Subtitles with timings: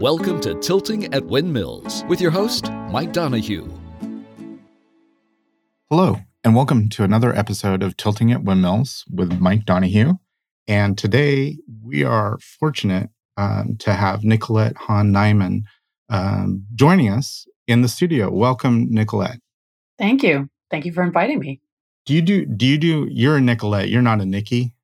[0.00, 3.68] Welcome to Tilting at Windmills with your host, Mike Donahue.
[5.90, 10.12] Hello, and welcome to another episode of Tilting at Windmills with Mike Donahue.
[10.68, 15.62] And today we are fortunate um, to have Nicolette Hahn Niman
[16.08, 18.30] um, joining us in the studio.
[18.30, 19.40] Welcome, Nicolette.
[19.98, 20.48] Thank you.
[20.70, 21.60] Thank you for inviting me.
[22.06, 24.74] Do you do, do you do, you're a Nicolette, you're not a Nikki?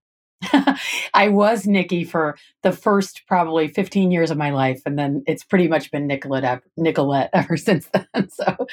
[1.15, 5.45] I was Nikki for the first probably 15 years of my life, and then it's
[5.45, 8.29] pretty much been Nicolette, Nicolette ever since then.
[8.29, 8.67] So,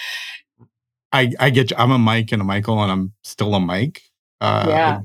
[1.14, 1.78] I I get you.
[1.78, 4.02] I'm a Mike and a Michael, and I'm still a Mike.
[4.42, 5.00] Uh, yeah.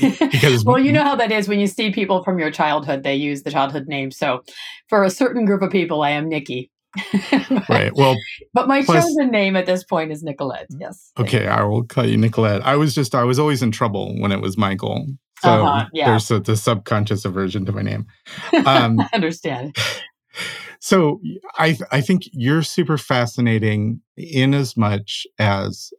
[0.00, 3.14] because well, you know how that is when you see people from your childhood; they
[3.14, 4.10] use the childhood name.
[4.10, 4.42] So,
[4.88, 6.70] for a certain group of people, I am Nikki.
[7.68, 7.94] right.
[7.94, 8.16] Well,
[8.52, 10.66] but my plus, chosen name at this point is Nicolette.
[10.78, 11.10] Yes.
[11.18, 12.64] Okay, I will call you Nicolette.
[12.64, 15.06] I was just I was always in trouble when it was Michael.
[15.42, 16.10] So uh-huh, yeah.
[16.10, 18.06] there's a, the subconscious aversion to my name.
[18.64, 19.76] Um, I understand.
[20.78, 21.20] So
[21.58, 25.92] I I think you're super fascinating in as much as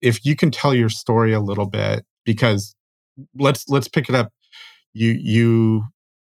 [0.00, 2.74] if you can tell your story a little bit because
[3.36, 4.32] let's let's pick it up.
[4.92, 5.84] You you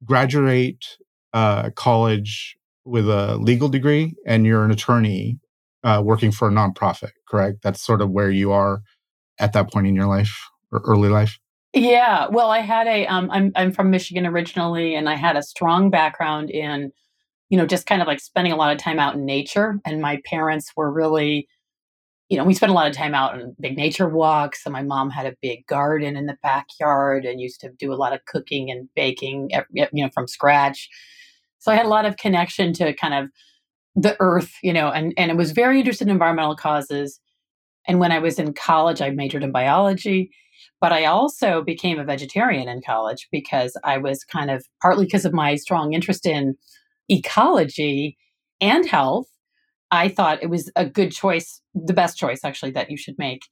[0.05, 0.84] graduate
[1.33, 5.39] uh, college with a legal degree and you're an attorney
[5.84, 7.58] uh, working for a nonprofit, correct?
[7.62, 8.80] That's sort of where you are
[9.39, 11.39] at that point in your life or early life.
[11.74, 15.42] Yeah, well, I had a um, I'm I'm from Michigan originally, and I had a
[15.42, 16.92] strong background in,
[17.50, 19.80] you know, just kind of like spending a lot of time out in nature.
[19.86, 21.48] And my parents were really,
[22.30, 24.62] you know, we spent a lot of time out on big nature walks.
[24.66, 27.96] And my mom had a big garden in the backyard and used to do a
[27.96, 30.89] lot of cooking and baking, you know, from scratch.
[31.61, 33.30] So I had a lot of connection to kind of
[33.96, 37.20] the earth, you know, and and I was very interested in environmental causes.
[37.86, 40.30] And when I was in college, I majored in biology
[40.80, 45.24] but I also became a vegetarian in college because I was kind of partly because
[45.24, 46.56] of my strong interest in
[47.08, 48.16] ecology
[48.60, 49.26] and health.
[49.90, 53.42] I thought it was a good choice, the best choice actually that you should make.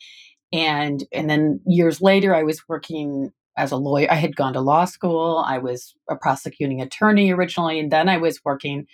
[0.52, 4.06] And and then years later I was working as a lawyer.
[4.10, 5.42] I had gone to law school.
[5.46, 8.86] I was a prosecuting attorney originally and then I was working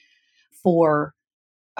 [0.62, 1.14] for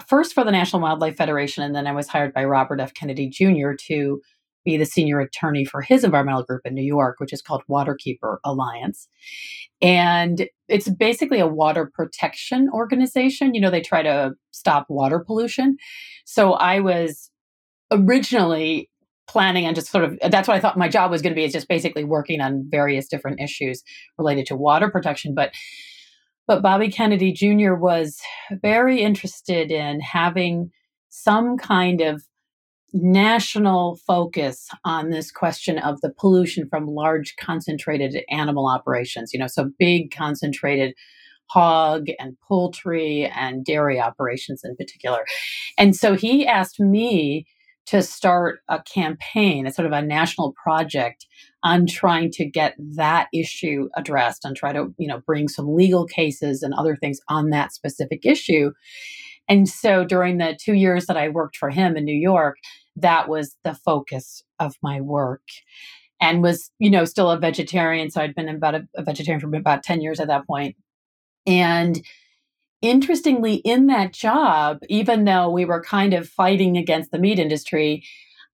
[0.06, 3.28] first for the National Wildlife Federation and then I was hired by Robert F Kennedy
[3.28, 3.72] Jr.
[3.86, 4.20] to
[4.64, 8.38] be the senior attorney for his environmental group in New York, which is called Waterkeeper
[8.44, 9.08] Alliance.
[9.80, 13.54] And it's basically a water protection organization.
[13.54, 15.76] You know, they try to stop water pollution.
[16.24, 17.30] So I was
[17.90, 18.88] originally
[19.28, 21.44] planning on just sort of that's what I thought my job was going to be
[21.44, 23.82] is just basically working on various different issues
[24.18, 25.34] related to water protection.
[25.34, 25.52] But
[26.46, 27.74] but Bobby Kennedy Jr.
[27.74, 30.70] was very interested in having
[31.08, 32.22] some kind of
[32.92, 39.47] national focus on this question of the pollution from large concentrated animal operations, you know,
[39.47, 40.94] so big concentrated
[41.47, 45.25] hog and poultry and dairy operations in particular.
[45.76, 47.47] And so he asked me
[47.84, 51.26] to start a campaign, a sort of a national project
[51.62, 56.06] on trying to get that issue addressed and try to, you know, bring some legal
[56.06, 58.70] cases and other things on that specific issue.
[59.48, 62.56] And so during the two years that I worked for him in New York,
[62.97, 65.42] that was the focus of my work
[66.20, 69.54] and was you know still a vegetarian so i'd been about a, a vegetarian for
[69.54, 70.76] about 10 years at that point.
[71.47, 72.00] And
[72.80, 78.04] interestingly in that job even though we were kind of fighting against the meat industry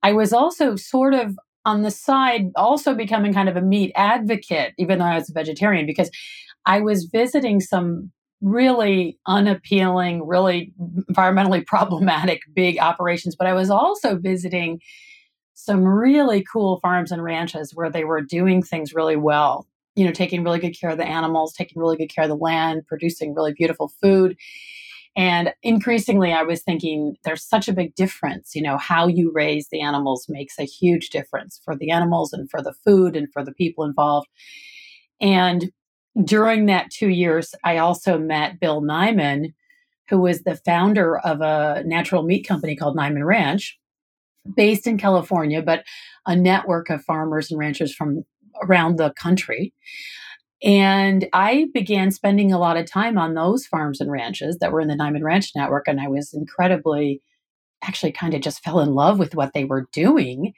[0.03, 4.75] i was also sort of on the side also becoming kind of a meat advocate
[4.79, 6.11] even though i was a vegetarian because
[6.67, 8.11] i was visiting some
[8.41, 10.73] really unappealing, really
[11.11, 13.37] environmentally problematic big operations.
[13.37, 14.81] But I was also visiting
[15.55, 19.67] some really cool farms and ranches where they were doing things really well.
[19.97, 22.37] You know, taking really good care of the animals, taking really good care of the
[22.37, 24.37] land, producing really beautiful food.
[25.17, 28.55] And increasingly, I was thinking there's such a big difference.
[28.55, 32.49] You know, how you raise the animals makes a huge difference for the animals and
[32.49, 34.29] for the food and for the people involved.
[35.21, 35.73] And
[36.25, 39.55] during that two years, I also met Bill Niman,
[40.09, 43.79] who was the founder of a natural meat company called Niman Ranch,
[44.57, 45.85] based in California, but
[46.27, 48.25] a network of farmers and ranchers from
[48.63, 49.73] around the country.
[50.63, 54.81] And I began spending a lot of time on those farms and ranches that were
[54.81, 55.87] in the Niman Ranch network.
[55.87, 57.23] And I was incredibly,
[57.83, 60.55] actually, kind of just fell in love with what they were doing.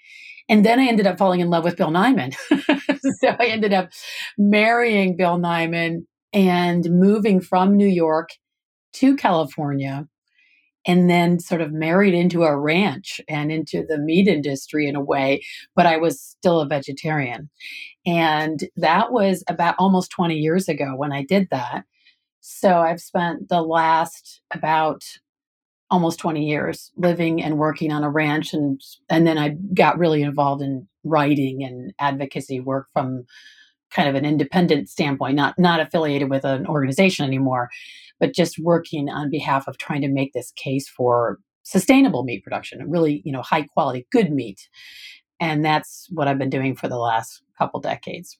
[0.50, 2.34] And then I ended up falling in love with Bill Niman.
[3.20, 3.90] so I ended up
[4.36, 8.30] marrying Bill Niman and moving from New York
[8.94, 10.08] to California
[10.86, 15.04] and then sort of married into a ranch and into the meat industry in a
[15.04, 15.40] way,
[15.76, 17.48] but I was still a vegetarian.
[18.04, 21.84] And that was about almost 20 years ago when I did that.
[22.40, 25.02] So I've spent the last about
[25.90, 30.22] almost 20 years living and working on a ranch and and then I got really
[30.22, 33.24] involved in writing and advocacy work from
[33.90, 37.68] kind of an independent standpoint, not not affiliated with an organization anymore,
[38.18, 42.88] but just working on behalf of trying to make this case for sustainable meat production,
[42.88, 44.68] really, you know, high quality, good meat.
[45.40, 48.38] And that's what I've been doing for the last couple decades.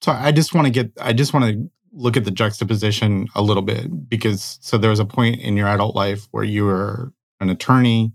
[0.00, 3.42] So I just want to get I just want to look at the juxtaposition a
[3.42, 7.12] little bit because so there was a point in your adult life where you were
[7.40, 8.12] an attorney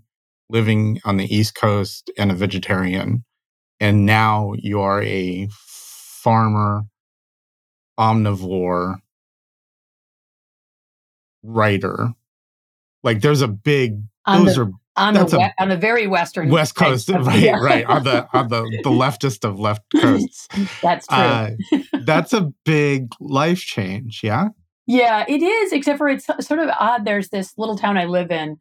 [0.50, 3.24] living on the East Coast and a vegetarian.
[3.80, 6.82] And now you are a farmer,
[7.98, 8.96] omnivore,
[11.42, 12.10] writer.
[13.04, 16.50] Like there's a big those the- are On the That's a- on the very western
[16.50, 17.56] West Coast, of- right, yeah.
[17.58, 17.84] right.
[17.86, 20.48] On the on the the leftist of left coasts.
[20.82, 21.16] That's true.
[21.16, 21.50] Uh,
[22.04, 24.48] that's a big life change, yeah?
[24.86, 27.04] Yeah, it is, except for it's sort of odd.
[27.04, 28.56] There's this little town I live in,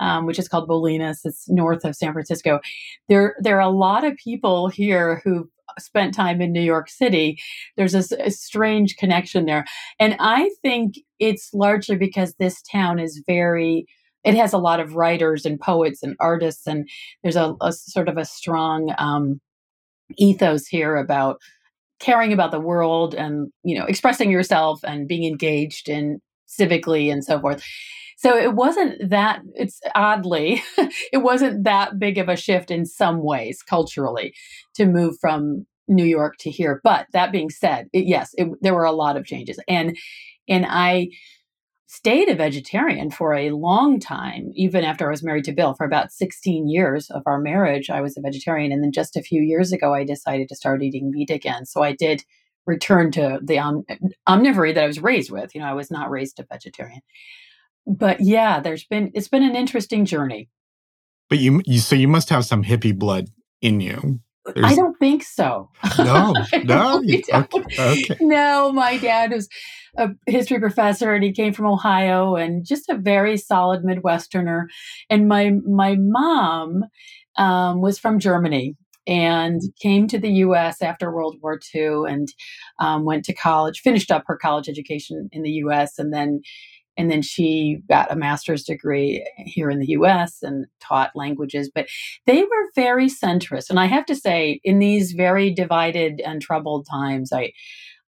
[0.00, 1.18] um, which is called Bolinas.
[1.24, 2.60] It's north of San Francisco.
[3.08, 7.40] There, there are a lot of people here who spent time in New York City.
[7.76, 9.64] There's a, s- a strange connection there,
[9.98, 13.86] and I think it's largely because this town is very.
[14.24, 16.88] It has a lot of writers and poets and artists, and
[17.22, 19.40] there's a, a sort of a strong um,
[20.16, 21.38] ethos here about
[22.00, 27.24] caring about the world and you know expressing yourself and being engaged in civically and
[27.24, 27.64] so forth.
[28.16, 30.62] So it wasn't that it's oddly
[31.12, 34.34] it wasn't that big of a shift in some ways culturally
[34.74, 36.80] to move from new york to here.
[36.82, 39.58] But that being said it, yes it, there were a lot of changes.
[39.68, 39.96] And
[40.48, 41.08] and i
[41.94, 45.74] stayed a vegetarian for a long time even after i was married to bill.
[45.74, 49.22] For about 16 years of our marriage i was a vegetarian and then just a
[49.22, 51.66] few years ago i decided to start eating meat again.
[51.66, 52.24] So i did
[52.66, 53.84] return to the om-
[54.28, 55.54] omnivory that i was raised with.
[55.54, 57.00] You know i was not raised a vegetarian.
[57.86, 60.48] But yeah there's been it's been an interesting journey.
[61.30, 63.28] But you, you so you must have some hippie blood
[63.62, 64.20] in you.
[64.62, 67.00] I don't think so No, no.
[67.02, 67.54] you- Okay, don't.
[67.78, 68.16] okay.
[68.20, 69.48] No, my dad was
[69.96, 74.64] a history professor and he came from Ohio and just a very solid Midwesterner.
[75.08, 76.82] And my my mom
[77.38, 78.74] um, was from Germany
[79.06, 80.82] and came to the U.S.
[80.82, 82.28] after World War II and
[82.80, 85.98] um, went to college, finished up her college education in the U.S.
[85.98, 86.40] and then
[86.96, 91.70] and then she got a master's degree here in the US and taught languages.
[91.74, 91.88] But
[92.26, 93.70] they were very centrist.
[93.70, 97.52] And I have to say, in these very divided and troubled times, I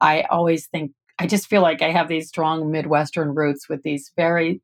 [0.01, 4.11] I always think I just feel like I have these strong Midwestern roots with these
[4.17, 4.61] very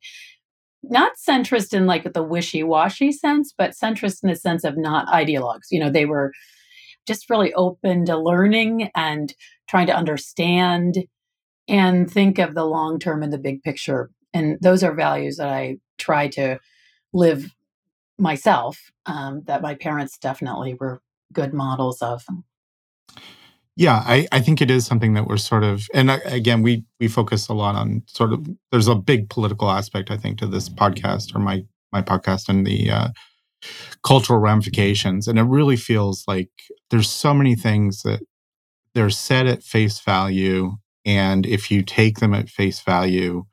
[0.84, 5.68] not centrist in like the wishy-washy sense, but centrist in the sense of not ideologues.
[5.72, 6.32] You know, they were
[7.08, 9.34] just really open to learning and
[9.68, 11.00] trying to understand
[11.70, 14.10] and think of the long term and the big picture.
[14.34, 16.60] And those are values that I try to
[17.14, 17.56] live
[18.18, 21.02] myself, um, that my parents definitely were
[21.32, 22.26] good models of.
[23.76, 27.08] Yeah, I, I think it is something that we're sort of, and again, we we
[27.08, 28.46] focus a lot on sort of.
[28.72, 31.64] There's a big political aspect, I think, to this podcast or my
[31.94, 33.08] my podcast and the uh,
[34.04, 36.50] cultural ramifications, and it really feels like
[36.90, 38.20] there's so many things that
[38.94, 40.74] they're said at face value,
[41.06, 43.46] and if you take them at face value,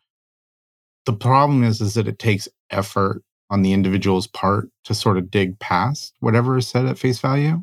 [1.06, 5.30] the problem is is that it takes effort on the individual's part to sort of
[5.30, 7.62] dig past whatever is said at face value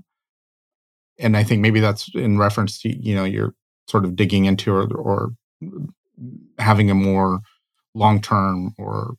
[1.19, 3.53] and I think maybe that's in reference to you know you're
[3.87, 5.31] sort of digging into or, or
[6.57, 7.39] having a more
[7.95, 9.15] long term or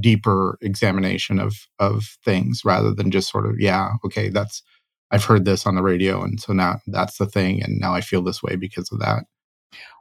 [0.00, 4.62] deeper examination of of things rather than just sort of yeah okay that's
[5.10, 8.00] I've heard this on the radio and so now that's the thing and now I
[8.00, 9.24] feel this way because of that.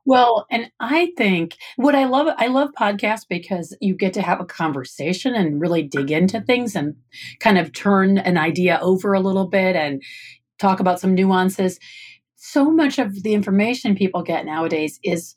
[0.05, 4.41] Well, and I think what I love, I love podcasts because you get to have
[4.41, 6.95] a conversation and really dig into things and
[7.39, 10.01] kind of turn an idea over a little bit and
[10.59, 11.79] talk about some nuances.
[12.35, 15.35] So much of the information people get nowadays is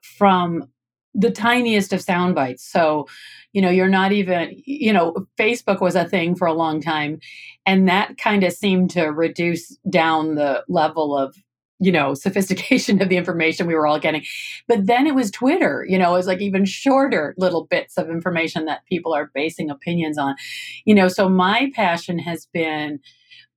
[0.00, 0.68] from
[1.14, 2.64] the tiniest of sound bites.
[2.64, 3.06] So,
[3.52, 7.20] you know, you're not even, you know, Facebook was a thing for a long time,
[7.66, 11.36] and that kind of seemed to reduce down the level of
[11.80, 14.24] you know sophistication of the information we were all getting.
[14.68, 18.08] But then it was twitter you know it was like even shorter little bits of
[18.08, 20.36] information that people are basing opinions on.
[20.84, 23.00] You know so my passion has been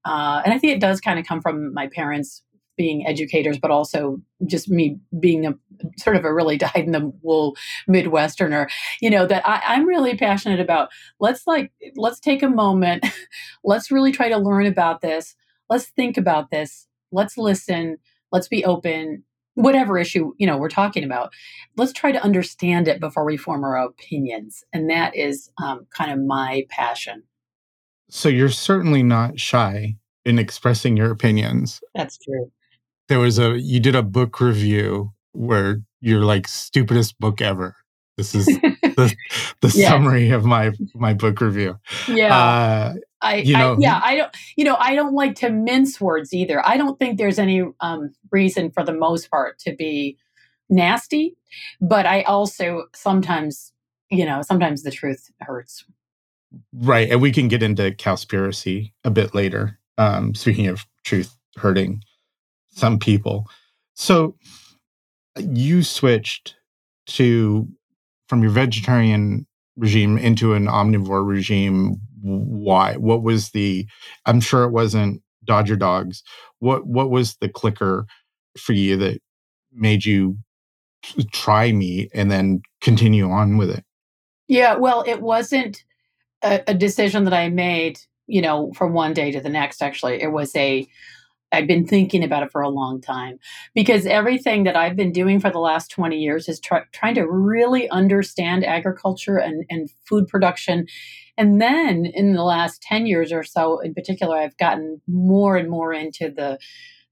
[0.05, 2.43] uh, and i think it does kind of come from my parents
[2.77, 5.53] being educators but also just me being a
[5.97, 7.57] sort of a really dyed in the wool
[7.89, 8.69] midwesterner
[9.01, 13.05] you know that I, i'm really passionate about let's like let's take a moment
[13.63, 15.35] let's really try to learn about this
[15.69, 17.97] let's think about this let's listen
[18.31, 19.23] let's be open
[19.55, 21.31] whatever issue you know we're talking about
[21.77, 24.63] let's try to understand it before we form our opinions.
[24.73, 27.23] And that is um, kind of my passion.
[28.09, 31.81] So you're certainly not shy in expressing your opinions.
[31.95, 32.51] That's true.
[33.07, 37.75] There was a you did a book review where you're like stupidest book ever.
[38.17, 39.15] This is the,
[39.61, 39.89] the yeah.
[39.89, 41.77] summary of my my book review.
[42.07, 42.35] Yeah.
[42.35, 45.99] Uh, I, you know, I, yeah, I don't, you know, I don't like to mince
[45.99, 46.65] words either.
[46.65, 50.17] I don't think there's any um, reason for the most part to be
[50.69, 51.35] nasty,
[51.81, 53.73] but I also sometimes,
[54.09, 55.83] you know, sometimes the truth hurts.
[56.73, 57.09] Right.
[57.09, 59.79] And we can get into conspiracy a bit later.
[59.97, 62.03] Um, speaking of truth hurting
[62.69, 63.47] some people.
[63.95, 64.35] So
[65.39, 66.55] you switched
[67.07, 67.67] to
[68.27, 73.85] from your vegetarian regime into an omnivore regime why what was the
[74.25, 76.23] i'm sure it wasn't dodger dogs
[76.59, 78.05] what what was the clicker
[78.57, 79.19] for you that
[79.71, 80.37] made you
[81.31, 83.83] try me and then continue on with it
[84.47, 85.83] yeah well it wasn't
[86.43, 90.21] a, a decision that i made you know from one day to the next actually
[90.21, 90.87] it was a
[91.51, 93.39] I've been thinking about it for a long time
[93.73, 97.25] because everything that I've been doing for the last 20 years is try, trying to
[97.25, 100.87] really understand agriculture and, and food production.
[101.37, 105.69] And then in the last 10 years or so, in particular, I've gotten more and
[105.69, 106.57] more into the,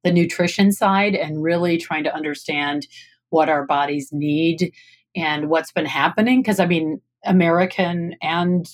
[0.04, 2.88] the nutrition side and really trying to understand
[3.30, 4.72] what our bodies need
[5.16, 6.42] and what's been happening.
[6.42, 8.68] Because I mean, American and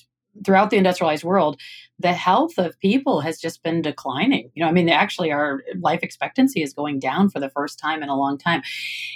[0.46, 1.60] throughout the industrialized world,
[2.00, 4.50] the health of people has just been declining.
[4.53, 8.01] You know, I mean, actually, our life expectancy is going down for the first time
[8.01, 8.62] in a long time.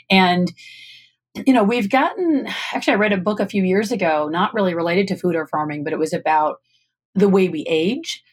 [0.10, 0.52] And,
[1.46, 4.74] you know, we've gotten actually, I read a book a few years ago, not really
[4.74, 6.58] related to food or farming, but it was about
[7.14, 8.24] the way we age.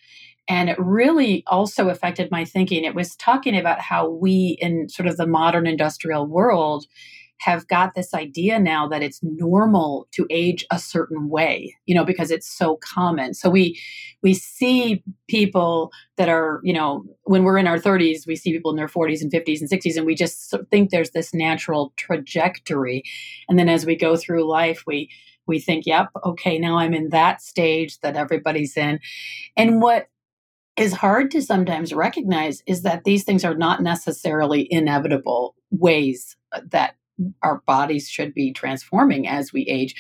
[0.49, 2.85] And it really also affected my thinking.
[2.85, 6.87] It was talking about how we, in sort of the modern industrial world,
[7.43, 12.05] have got this idea now that it's normal to age a certain way you know
[12.05, 13.35] because it's so common.
[13.35, 13.79] So we
[14.23, 18.71] we see people that are you know when we're in our 30s we see people
[18.71, 23.03] in their 40s and 50s and 60s and we just think there's this natural trajectory.
[23.49, 25.11] And then as we go through life we
[25.47, 29.01] we think yep okay now i'm in that stage that everybody's in.
[29.57, 30.09] And what
[30.77, 36.61] is hard to sometimes recognize is that these things are not necessarily inevitable ways uh,
[36.71, 36.97] that
[37.43, 39.95] our bodies should be transforming as we age.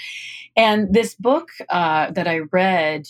[0.56, 3.06] And this book uh, that I read,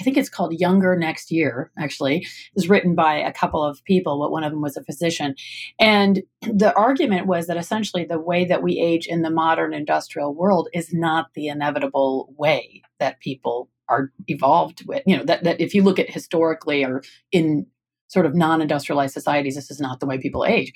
[0.00, 4.18] I think it's called Younger Next Year, actually, is written by a couple of people,
[4.18, 5.34] but one of them was a physician.
[5.78, 10.34] And the argument was that essentially the way that we age in the modern industrial
[10.34, 15.02] world is not the inevitable way that people are evolved with.
[15.06, 17.66] You know, that, that if you look at historically or in
[18.08, 20.72] sort of non industrialized societies, this is not the way people age.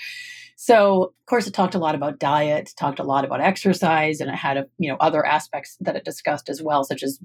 [0.63, 4.29] So, of course, it talked a lot about diet, talked a lot about exercise, and
[4.29, 7.19] it had a, you know other aspects that it discussed as well, such as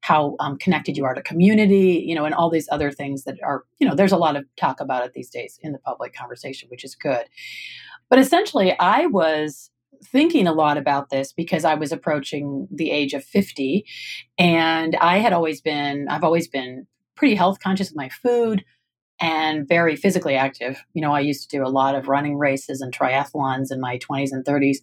[0.00, 3.36] how um, connected you are to community, you know, and all these other things that
[3.44, 6.12] are, you know, there's a lot of talk about it these days in the public
[6.12, 7.24] conversation, which is good.
[8.10, 9.70] But essentially, I was
[10.04, 13.86] thinking a lot about this because I was approaching the age of 50
[14.38, 18.64] and I had always been I've always been pretty health conscious of my food,
[19.22, 20.82] and very physically active.
[20.94, 23.98] You know, I used to do a lot of running races and triathlons in my
[23.98, 24.78] 20s and 30s.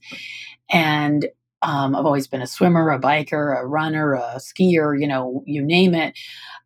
[0.71, 1.27] And
[1.61, 5.61] um, I've always been a swimmer, a biker, a runner, a skier, you know, you
[5.61, 6.17] name it.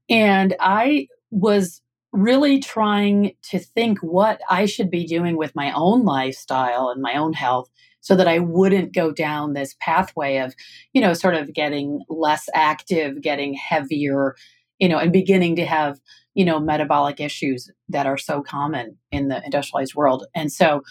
[0.07, 6.05] And I was really trying to think what I should be doing with my own
[6.05, 10.53] lifestyle and my own health so that I wouldn't go down this pathway of,
[10.93, 14.35] you know, sort of getting less active, getting heavier,
[14.83, 15.99] you know, and beginning to have
[16.35, 20.25] you know, metabolic issues that are so common in the industrialized world.
[20.33, 20.81] And so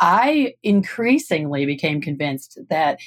[0.00, 2.98] I increasingly became convinced that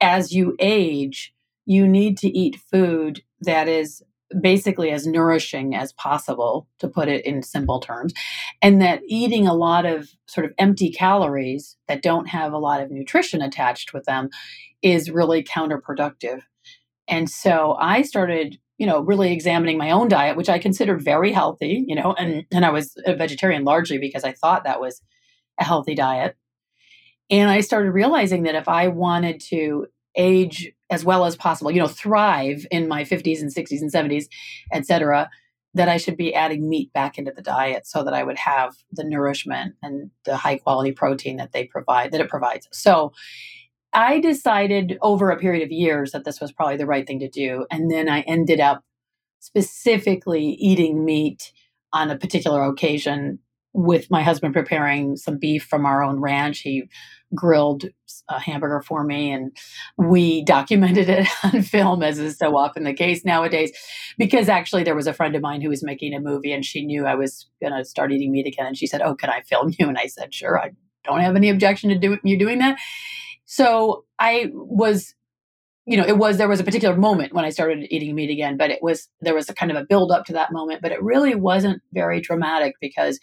[0.00, 1.34] as you age,
[1.66, 4.02] you need to eat food that is
[4.40, 8.12] basically as nourishing as possible, to put it in simple terms,
[8.60, 12.80] and that eating a lot of sort of empty calories that don't have a lot
[12.80, 14.28] of nutrition attached with them
[14.82, 16.40] is really counterproductive.
[17.06, 21.32] And so I started you know, really examining my own diet, which I considered very
[21.32, 25.00] healthy, you know, and, and I was a vegetarian largely because I thought that was
[25.58, 26.36] a healthy diet.
[27.30, 31.80] And I started realizing that if I wanted to age as well as possible, you
[31.80, 34.26] know, thrive in my 50s and 60s and 70s,
[34.72, 35.28] et cetera,
[35.74, 38.74] that I should be adding meat back into the diet so that I would have
[38.92, 42.66] the nourishment and the high quality protein that they provide, that it provides.
[42.72, 43.12] So
[43.96, 47.30] I decided over a period of years that this was probably the right thing to
[47.30, 47.64] do.
[47.70, 48.84] And then I ended up
[49.40, 51.50] specifically eating meat
[51.94, 53.38] on a particular occasion
[53.72, 56.60] with my husband preparing some beef from our own ranch.
[56.60, 56.90] He
[57.34, 57.86] grilled
[58.28, 59.56] a hamburger for me and
[59.96, 63.72] we documented it on film as is so often the case nowadays
[64.18, 66.86] because actually there was a friend of mine who was making a movie and she
[66.86, 69.40] knew i was going to start eating meat again and she said oh can i
[69.42, 70.70] film you and i said sure i
[71.02, 72.78] don't have any objection to do, you doing that
[73.46, 75.14] so i was
[75.86, 78.56] you know it was there was a particular moment when i started eating meat again
[78.56, 80.92] but it was there was a kind of a build up to that moment but
[80.92, 83.18] it really wasn't very dramatic because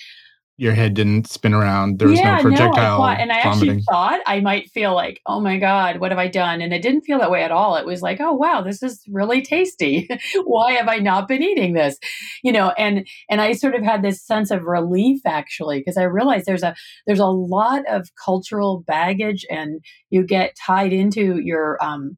[0.57, 1.97] your head didn't spin around.
[1.97, 2.99] There was yeah, no projectile.
[2.99, 3.69] No, and I vomiting.
[3.69, 6.61] actually thought I might feel like, oh my God, what have I done?
[6.61, 7.75] And it didn't feel that way at all.
[7.75, 10.07] It was like, oh wow, this is really tasty.
[10.43, 11.97] Why have I not been eating this?
[12.43, 16.03] You know, and and I sort of had this sense of relief actually, because I
[16.03, 16.75] realized there's a
[17.07, 22.17] there's a lot of cultural baggage and you get tied into your um,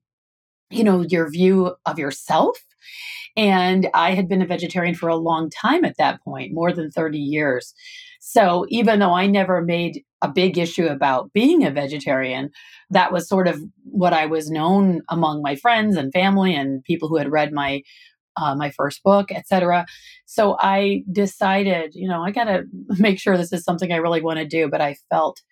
[0.69, 2.57] you know, your view of yourself.
[3.37, 6.91] And I had been a vegetarian for a long time at that point, more than
[6.91, 7.73] 30 years.
[8.27, 12.49] So even though I never made a big issue about being a vegetarian,
[12.89, 17.07] that was sort of what I was known among my friends and family and people
[17.07, 17.83] who had read my
[18.35, 19.85] uh, my first book, etc.
[20.25, 22.63] So I decided, you know, I got to
[22.97, 24.69] make sure this is something I really want to do.
[24.69, 25.43] But I felt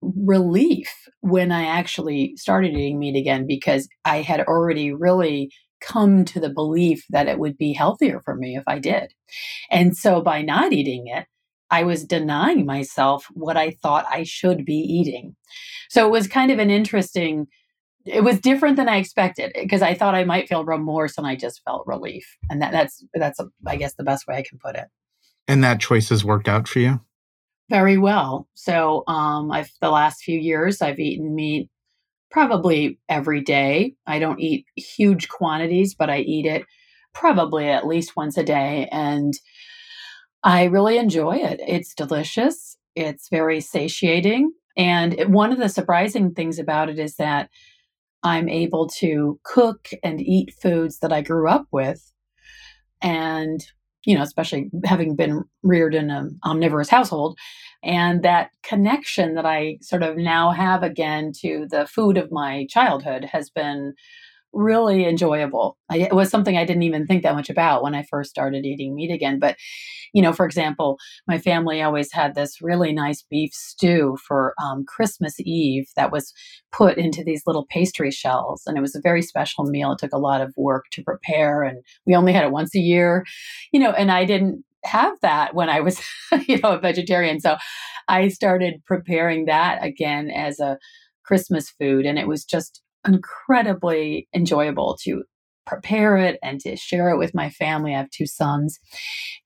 [0.00, 0.88] relief
[1.22, 6.48] when I actually started eating meat again because I had already really come to the
[6.48, 9.14] belief that it would be healthier for me if I did.
[9.68, 11.26] And so by not eating it,
[11.70, 15.36] I was denying myself what I thought I should be eating.
[15.88, 17.46] So it was kind of an interesting
[18.06, 21.36] it was different than I expected because I thought I might feel remorse and I
[21.36, 22.36] just felt relief.
[22.48, 24.86] And that, that's that's a, I guess the best way I can put it.
[25.46, 27.00] And that choice has worked out for you?
[27.68, 28.48] Very well.
[28.54, 31.68] So um I've the last few years I've eaten meat
[32.30, 33.94] probably every day.
[34.06, 36.64] I don't eat huge quantities, but I eat it
[37.12, 39.34] probably at least once a day and
[40.42, 41.60] I really enjoy it.
[41.66, 44.52] It's delicious, it's very satiating.
[44.76, 47.50] And it, one of the surprising things about it is that
[48.22, 52.12] I'm able to cook and eat foods that I grew up with.
[53.02, 53.60] And,
[54.04, 57.38] you know, especially having been reared in an omnivorous household,
[57.82, 62.66] and that connection that I sort of now have again to the food of my
[62.68, 63.94] childhood has been
[64.52, 65.76] really enjoyable.
[65.90, 68.64] I, it was something I didn't even think that much about when I first started
[68.64, 69.38] eating meat again.
[69.38, 69.56] But,
[70.12, 74.84] you know, for example, my family always had this really nice beef stew for um,
[74.86, 76.32] Christmas Eve that was
[76.72, 78.62] put into these little pastry shells.
[78.66, 79.92] And it was a very special meal.
[79.92, 81.62] It took a lot of work to prepare.
[81.62, 83.24] And we only had it once a year,
[83.72, 86.00] you know, and I didn't have that when I was,
[86.48, 87.40] you know, a vegetarian.
[87.40, 87.56] So
[88.08, 90.78] I started preparing that again as a
[91.24, 92.06] Christmas food.
[92.06, 95.24] And it was just incredibly enjoyable to
[95.66, 97.94] prepare it and to share it with my family.
[97.94, 98.78] I have two sons.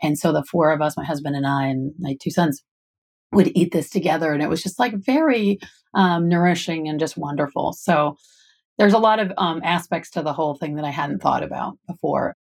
[0.02, 2.62] And so the four of us, my husband and I, and my two sons,
[3.32, 4.32] would eat this together.
[4.32, 5.58] And it was just like very
[5.94, 7.72] um, nourishing and just wonderful.
[7.72, 8.16] So
[8.78, 11.78] there's a lot of um, aspects to the whole thing that I hadn't thought about
[11.86, 12.36] before.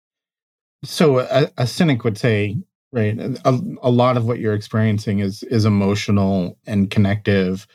[0.83, 2.57] So a, a cynic would say,
[2.91, 7.67] right, a, a lot of what you're experiencing is is emotional and connective,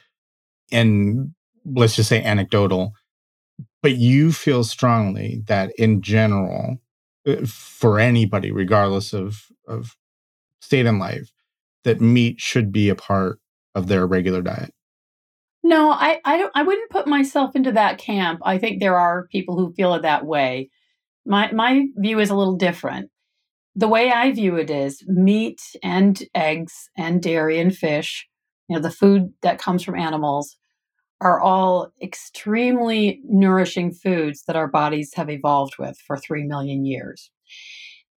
[0.72, 1.32] and
[1.64, 2.94] let's just say anecdotal
[3.82, 6.78] but you feel strongly that in general
[7.26, 9.96] uh, for anybody regardless of of
[10.60, 11.30] state in life
[11.84, 13.38] that meat should be a part
[13.74, 14.72] of their regular diet?
[15.62, 18.40] No i i don't i wouldn't put myself into that camp.
[18.44, 20.70] I think there are people who feel it that way.
[21.24, 23.10] My my view is a little different.
[23.74, 28.26] The way i view it is meat and eggs and dairy and fish
[28.68, 30.56] you know the food that comes from animals
[31.20, 37.30] are all extremely nourishing foods that our bodies have evolved with for 3 million years.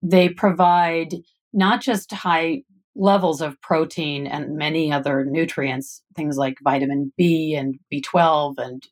[0.01, 1.15] They provide
[1.53, 2.63] not just high
[2.95, 8.83] levels of protein and many other nutrients, things like vitamin B and B12 and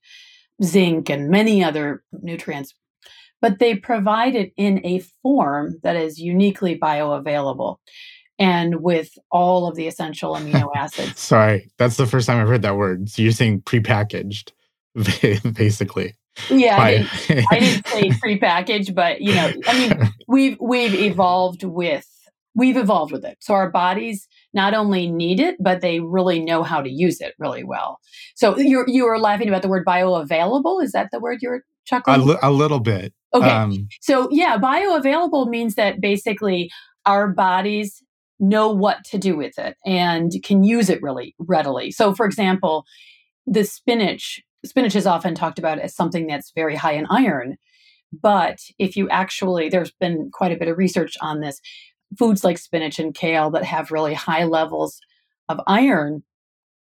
[0.63, 2.74] zinc and many other nutrients,
[3.41, 7.78] but they provide it in a form that is uniquely bioavailable
[8.39, 11.19] and with all of the essential amino acids.
[11.19, 13.10] Sorry, that's the first time I've heard that word.
[13.10, 14.52] So you're saying prepackaged,
[15.54, 16.15] basically.
[16.50, 21.63] Yeah, I didn't, I didn't say prepackaged, but you know, I mean, we've we've evolved
[21.63, 22.06] with
[22.56, 23.38] we've evolved with it.
[23.39, 27.34] So our bodies not only need it, but they really know how to use it
[27.39, 28.00] really well.
[28.36, 30.84] So you you were laughing about the word bioavailable.
[30.84, 32.19] Is that the word you were chuckling?
[32.19, 33.13] A, li- a little bit.
[33.34, 33.50] Okay.
[33.50, 36.69] Um, so yeah, bioavailable means that basically
[37.06, 38.04] our bodies
[38.39, 41.91] know what to do with it and can use it really readily.
[41.91, 42.86] So, for example,
[43.45, 47.58] the spinach, spinach is often talked about as something that's very high in iron.
[48.13, 51.60] But if you actually, there's been quite a bit of research on this.
[52.17, 55.00] Foods like spinach and kale that have really high levels
[55.50, 56.23] of iron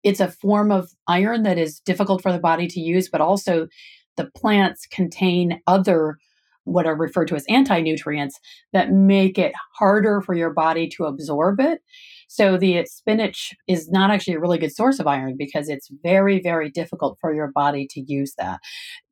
[0.02, 3.68] it's a form of iron that is difficult for the body to use, but also
[4.16, 6.18] the plants contain other
[6.64, 8.38] what are referred to as anti nutrients
[8.72, 11.80] that make it harder for your body to absorb it.
[12.28, 16.40] So the spinach is not actually a really good source of iron because it's very,
[16.40, 18.60] very difficult for your body to use that.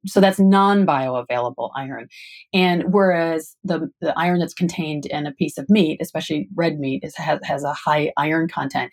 [0.07, 2.09] So that's non bioavailable iron.
[2.55, 7.05] And whereas the, the iron that's contained in a piece of meat, especially red meat,
[7.05, 8.91] is, has, has a high iron content,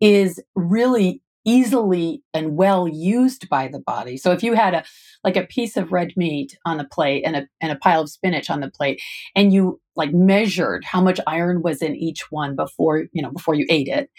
[0.00, 4.16] is really easily and well used by the body.
[4.16, 4.84] So if you had a
[5.24, 8.10] like a piece of red meat on the plate and a and a pile of
[8.10, 9.00] spinach on the plate
[9.34, 13.54] and you like measured how much iron was in each one before, you know, before
[13.54, 14.10] you ate it,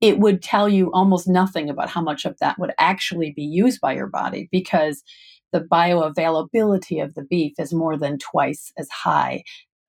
[0.00, 3.80] it would tell you almost nothing about how much of that would actually be used
[3.80, 5.02] by your body because
[5.52, 9.42] the bioavailability of the beef is more than twice as high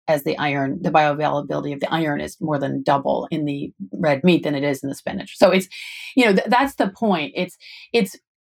[0.08, 4.24] as the iron, the bioavailability of the iron is more than double in the red
[4.24, 5.38] meat than it is in the spinach.
[5.38, 5.68] So it's,
[6.16, 7.34] you know, th- that's the point.
[7.36, 7.58] It's,
[7.94, 8.16] it's,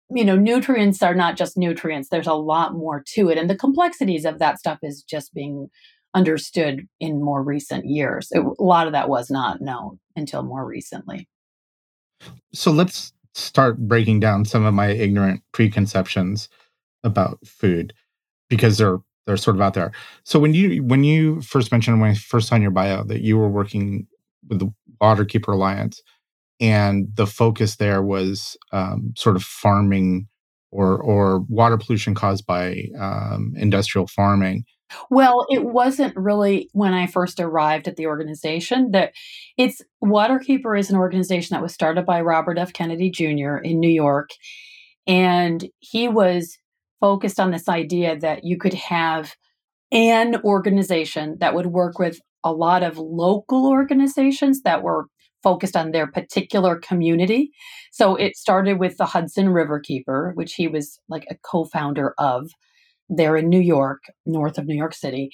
[0.09, 2.09] you know, nutrients are not just nutrients.
[2.09, 3.37] There's a lot more to it.
[3.37, 5.69] And the complexities of that stuff is just being
[6.13, 8.29] understood in more recent years.
[8.31, 11.27] It, a lot of that was not known until more recently.
[12.53, 16.49] So let's start breaking down some of my ignorant preconceptions
[17.03, 17.93] about food
[18.49, 19.91] because they're they're sort of out there.
[20.23, 23.21] So when you when you first mentioned when I first saw in your bio that
[23.21, 24.07] you were working
[24.47, 26.01] with the Waterkeeper Alliance,
[26.59, 30.27] and the focus there was um, sort of farming
[30.71, 34.65] or or water pollution caused by um, industrial farming.
[35.09, 39.13] Well, it wasn't really when I first arrived at the organization that
[39.57, 42.73] it's Waterkeeper is an organization that was started by Robert F.
[42.73, 43.57] Kennedy Jr.
[43.57, 44.31] in New York.
[45.07, 46.57] And he was
[47.01, 49.35] focused on this idea that you could have
[49.91, 55.07] an organization that would work with a lot of local organizations that were
[55.43, 57.51] focused on their particular community.
[57.91, 62.13] So it started with the Hudson River Keeper, which he was like a co founder
[62.17, 62.51] of
[63.09, 65.29] there in New York, north of New York City.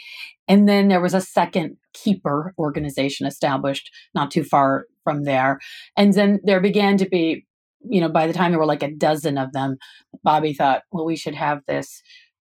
[0.47, 5.59] And then there was a second keeper organization established not too far from there.
[5.95, 7.45] And then there began to be
[7.89, 9.77] you know, by the time there were like a dozen of them,
[10.23, 12.01] Bobby thought, well, we should have this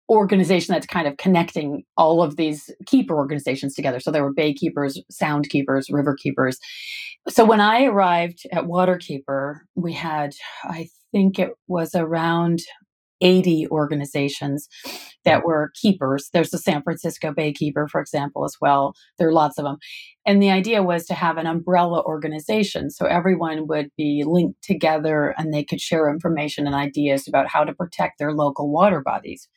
[0.09, 4.01] organization that's kind of connecting all of these keeper organizations together.
[4.01, 6.59] So there were bay keepers, sound keepers, river keepers.
[7.29, 12.61] So when I arrived at Waterkeeper, we had, I think it was around
[13.23, 14.69] 80 organizations
[15.25, 16.29] that were keepers.
[16.33, 18.95] There's the San Francisco Bay Keeper, for example, as well.
[19.19, 19.79] There are lots of them.
[20.27, 25.35] And the idea was to have an umbrella organization so everyone would be linked together
[25.39, 29.49] and they could share information and ideas about how to protect their local water bodies.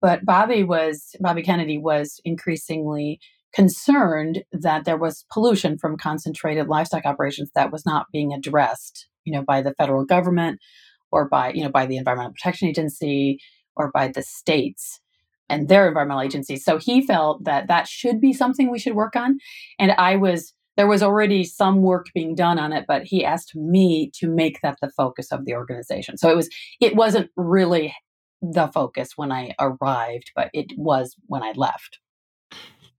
[0.00, 3.20] But Bobby was, Bobby Kennedy was increasingly
[3.54, 9.32] concerned that there was pollution from concentrated livestock operations that was not being addressed, you
[9.32, 10.60] know, by the federal government
[11.10, 13.38] or by, you know, by the Environmental Protection Agency
[13.76, 15.00] or by the states
[15.48, 16.64] and their environmental agencies.
[16.64, 19.38] So he felt that that should be something we should work on.
[19.78, 23.54] And I was, there was already some work being done on it, but he asked
[23.54, 26.18] me to make that the focus of the organization.
[26.18, 27.94] So it was, it wasn't really
[28.42, 31.98] the focus when I arrived, but it was when I left.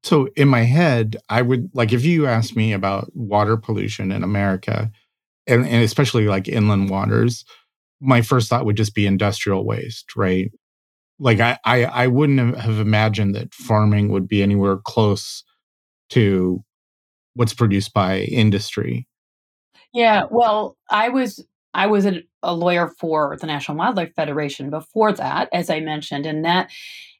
[0.03, 4.23] So in my head, I would like if you asked me about water pollution in
[4.23, 4.91] America,
[5.47, 7.45] and, and especially like inland waters,
[7.99, 10.51] my first thought would just be industrial waste, right?
[11.19, 15.43] Like I, I, I wouldn't have imagined that farming would be anywhere close
[16.11, 16.63] to
[17.33, 19.07] what's produced by industry.
[19.93, 25.13] Yeah, well, I was I was a, a lawyer for the National Wildlife Federation before
[25.13, 26.69] that, as I mentioned, and that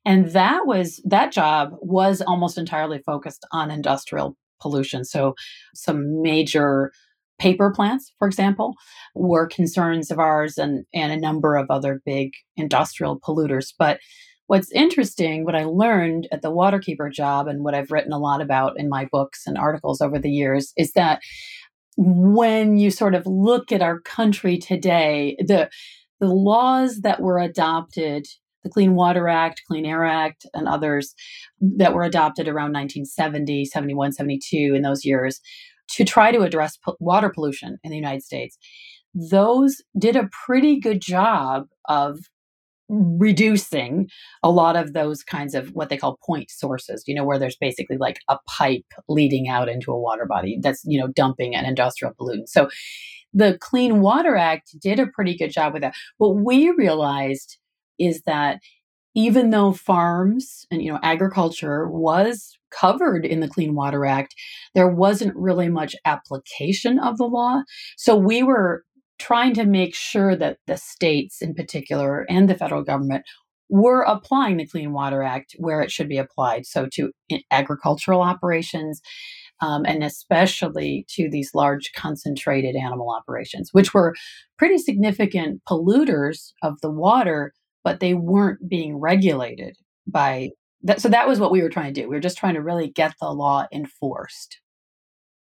[0.05, 5.05] and that was that job was almost entirely focused on industrial pollution.
[5.05, 5.35] So
[5.73, 6.91] some major
[7.39, 8.75] paper plants, for example,
[9.15, 13.73] were concerns of ours and, and a number of other big industrial polluters.
[13.77, 13.99] But
[14.47, 18.41] what's interesting, what I learned at the Waterkeeper job and what I've written a lot
[18.41, 21.21] about in my books and articles over the years is that
[21.97, 25.69] when you sort of look at our country today, the
[26.19, 28.25] the laws that were adopted
[28.63, 31.13] the Clean Water Act, Clean Air Act, and others
[31.61, 35.39] that were adopted around 1970, 71, 72 in those years
[35.97, 38.57] to try to address po- water pollution in the United States,
[39.13, 42.19] those did a pretty good job of
[42.89, 44.07] reducing
[44.43, 47.57] a lot of those kinds of what they call point sources you know where there's
[47.57, 51.65] basically like a pipe leading out into a water body that's you know dumping an
[51.65, 52.47] industrial pollutant.
[52.47, 52.69] So
[53.33, 55.95] the clean water act did a pretty good job with that.
[56.17, 57.57] What we realized
[57.99, 58.59] is that
[59.17, 64.35] even though farms and you know agriculture was covered in the Clean Water Act,
[64.75, 67.63] there wasn't really much application of the law.
[67.97, 68.83] So we were
[69.17, 73.25] trying to make sure that the states in particular and the federal government
[73.69, 76.67] were applying the Clean Water Act where it should be applied.
[76.67, 77.11] So to
[77.49, 79.01] agricultural operations,
[79.61, 84.13] um, and especially to these large concentrated animal operations, which were
[84.59, 87.53] pretty significant polluters of the water,
[87.87, 90.49] but they weren't being regulated by
[90.81, 90.99] that.
[90.99, 92.09] So that was what we were trying to do.
[92.09, 94.59] We were just trying to really get the law enforced.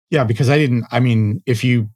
[0.10, 1.90] Yeah, because I didn't, I mean, if you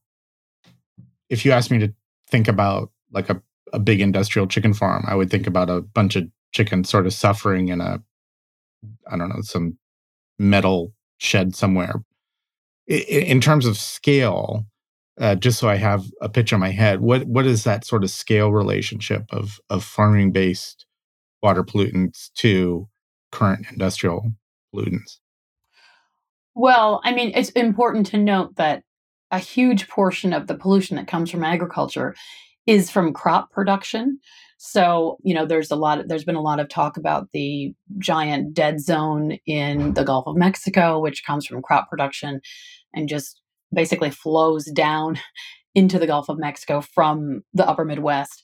[1.30, 1.94] if you asked me to
[2.30, 6.18] think about like a, a big industrial chicken farm, I would think about a bunch
[6.18, 8.04] of chickens sort of suffering in a
[9.10, 9.78] I don't know, some
[10.38, 12.04] metal shed somewhere.
[12.88, 14.66] In terms of scale,
[15.20, 18.04] uh, just so I have a picture in my head, what what is that sort
[18.04, 20.86] of scale relationship of of farming based
[21.42, 22.88] water pollutants to
[23.32, 24.32] current industrial
[24.74, 25.20] pollutants?
[26.56, 28.84] Well, I mean, it's important to note that
[29.32, 32.16] a huge portion of the pollution that comes from agriculture
[32.66, 34.20] is from crop production.
[34.58, 37.74] So, you know, there's a lot of, there's been a lot of talk about the
[37.98, 42.40] giant dead zone in the Gulf of Mexico, which comes from crop production
[42.94, 43.42] and just
[43.74, 45.20] basically flows down
[45.76, 48.44] into the Gulf of Mexico from the upper Midwest.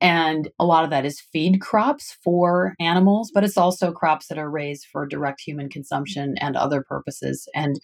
[0.00, 4.38] And a lot of that is feed crops for animals, but it's also crops that
[4.38, 7.48] are raised for direct human consumption and other purposes.
[7.54, 7.80] And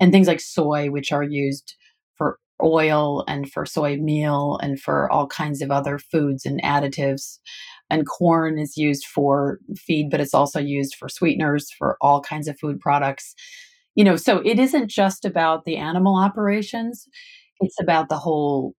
[0.00, 1.74] and things like soy, which are used
[2.16, 7.38] for oil and for soy meal and for all kinds of other foods and additives.
[7.90, 12.48] And corn is used for feed, but it's also used for sweeteners for all kinds
[12.48, 13.34] of food products.
[13.94, 17.08] You know, so it isn't just about the animal operations,
[17.60, 18.74] it's about the whole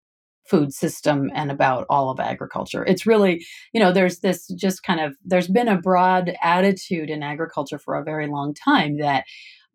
[0.49, 2.86] food system and about all of agriculture.
[2.86, 7.23] It's really, you know, there's this just kind of, there's been a broad attitude in
[7.23, 9.25] agriculture for a very long time that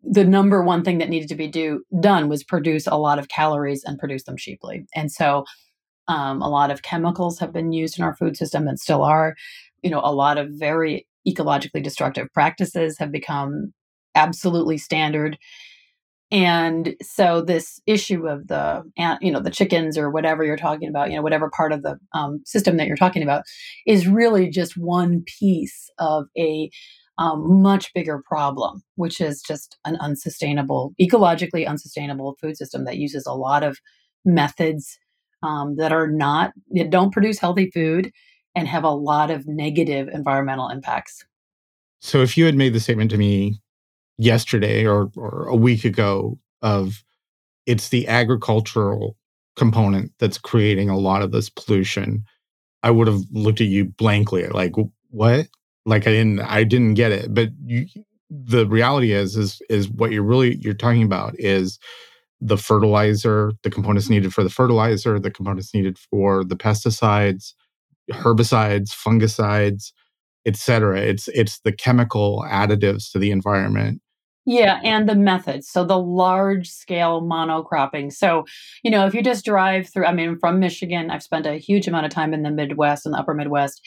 [0.03, 3.27] the number one thing that needed to be do, done was produce a lot of
[3.27, 4.85] calories and produce them cheaply.
[4.95, 5.43] And so
[6.07, 9.35] um, a lot of chemicals have been used in our food system and still are.
[9.83, 13.73] You know, a lot of very ecologically destructive practices have become
[14.15, 15.37] absolutely standard.
[16.31, 18.83] And so this issue of the,
[19.21, 21.97] you know, the chickens or whatever you're talking about, you know, whatever part of the
[22.13, 23.43] um, system that you're talking about
[23.85, 26.69] is really just one piece of a
[27.17, 33.25] um, much bigger problem, which is just an unsustainable, ecologically unsustainable food system that uses
[33.25, 33.79] a lot of
[34.23, 34.97] methods
[35.43, 38.09] um, that are not, that don't produce healthy food
[38.55, 41.25] and have a lot of negative environmental impacts.
[41.99, 43.59] So if you had made the statement to me
[44.21, 47.03] yesterday or, or a week ago of
[47.65, 49.17] it's the agricultural
[49.55, 52.23] component that's creating a lot of this pollution,
[52.83, 54.73] I would have looked at you blankly like,
[55.09, 55.47] what?
[55.85, 57.33] like I didn't I didn't get it.
[57.33, 57.85] But you,
[58.29, 61.79] the reality is is is what you're really you're talking about is
[62.39, 67.53] the fertilizer, the components needed for the fertilizer, the components needed for the pesticides,
[68.11, 69.91] herbicides, fungicides,
[70.45, 70.99] etc.
[70.99, 74.01] It's it's the chemical additives to the environment.
[74.45, 75.69] Yeah, and the methods.
[75.69, 78.11] So the large scale monocropping.
[78.11, 78.45] So,
[78.83, 81.87] you know, if you just drive through, I mean, from Michigan, I've spent a huge
[81.87, 83.81] amount of time in the Midwest and the upper Midwest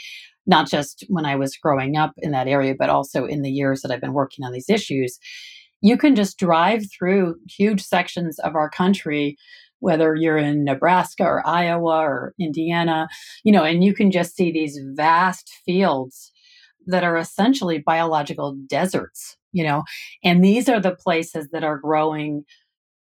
[0.47, 3.83] not just when I was growing up in that area, but also in the years
[3.83, 5.19] that I've been working on these issues.
[5.81, 9.37] You can just drive through huge sections of our country,
[9.81, 13.09] whether you're in Nebraska or Iowa or Indiana,
[13.43, 16.33] you know, and you can just see these vast fields
[16.87, 19.85] that are essentially biological deserts, you know,
[20.23, 22.45] and these are the places that are growing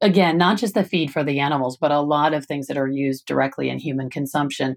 [0.02, 2.88] again, not just the feed for the animals, but a lot of things that are
[2.88, 4.76] used directly in human consumption.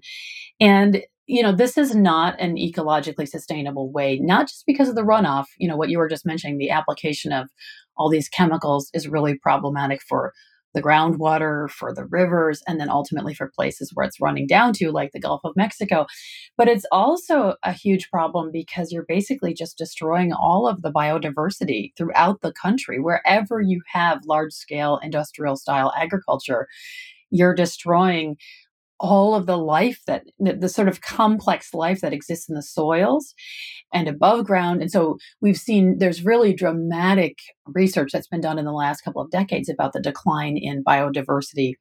[0.60, 5.02] And you know, this is not an ecologically sustainable way, not just because of the
[5.02, 7.50] runoff, you know, what you were just mentioning, the application of
[7.96, 10.32] all these chemicals is really problematic for
[10.76, 14.92] the groundwater, for the rivers, and then ultimately for places where it's running down to,
[14.92, 16.06] like the Gulf of Mexico.
[16.58, 21.96] But it's also a huge problem because you're basically just destroying all of the biodiversity
[21.96, 23.00] throughout the country.
[23.00, 26.68] Wherever you have large scale industrial style agriculture,
[27.30, 28.36] you're destroying
[28.98, 32.62] all of the life that the, the, sort of complex life that exists in the
[32.62, 33.34] soils
[33.92, 34.80] and above ground.
[34.80, 39.20] And so we've seen there's really dramatic research that's been done in the last couple
[39.20, 41.74] of decades about the decline in biodiversity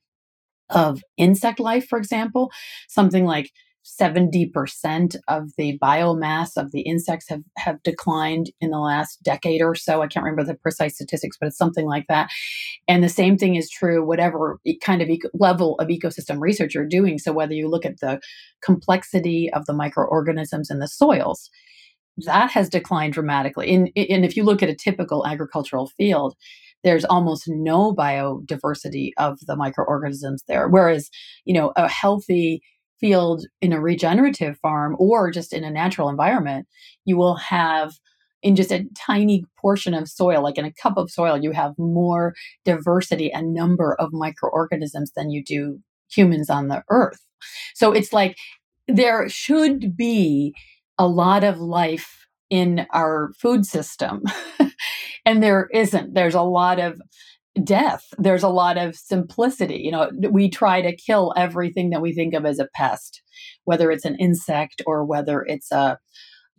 [0.70, 2.52] of insect life, for example.
[2.90, 3.52] Something like
[3.86, 9.76] 70% of the biomass of the insects have, have declined in the last decade or
[9.76, 10.02] so.
[10.02, 12.30] I can't remember the precise statistics, but it's something like that.
[12.88, 16.88] And the same thing is true, whatever kind of eco- level of ecosystem research you're
[16.88, 17.20] doing.
[17.20, 18.20] So, whether you look at the
[18.64, 21.50] complexity of the microorganisms in the soils,
[22.26, 23.74] that has declined dramatically.
[23.74, 26.36] And, and if you look at a typical agricultural field,
[26.84, 30.70] there's almost no biodiversity of the microorganisms there.
[30.70, 31.10] Whereas,
[31.44, 32.62] you know, a healthy
[33.00, 36.68] field in a regenerative farm or just in a natural environment,
[37.06, 37.94] you will have
[38.42, 41.74] in just a tiny portion of soil, like in a cup of soil, you have
[41.80, 45.80] more diversity and number of microorganisms than you do
[46.12, 47.20] humans on the earth.
[47.74, 48.38] So it's like
[48.88, 50.54] there should be
[51.00, 54.22] a lot of life in our food system.
[55.26, 56.14] and there isn't.
[56.14, 57.02] There's a lot of
[57.64, 58.04] death.
[58.18, 59.78] There's a lot of simplicity.
[59.78, 63.22] You know, we try to kill everything that we think of as a pest,
[63.64, 65.98] whether it's an insect or whether it's a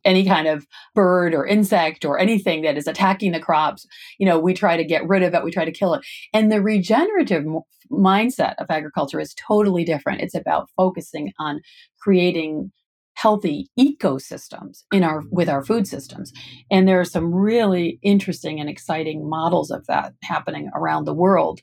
[0.05, 3.85] any kind of bird or insect or anything that is attacking the crops,
[4.19, 6.07] you know, we try to get rid of it, we try to kill it.
[6.33, 10.21] And the regenerative m- mindset of agriculture is totally different.
[10.21, 11.61] It's about focusing on
[12.01, 12.71] creating
[13.17, 16.33] healthy ecosystems in our with our food systems.
[16.71, 21.61] And there are some really interesting and exciting models of that happening around the world.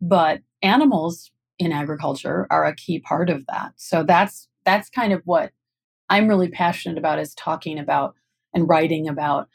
[0.00, 3.72] But animals in agriculture are a key part of that.
[3.76, 5.52] So that's that's kind of what
[6.10, 8.14] i'm really passionate about is talking about
[8.52, 9.48] and writing about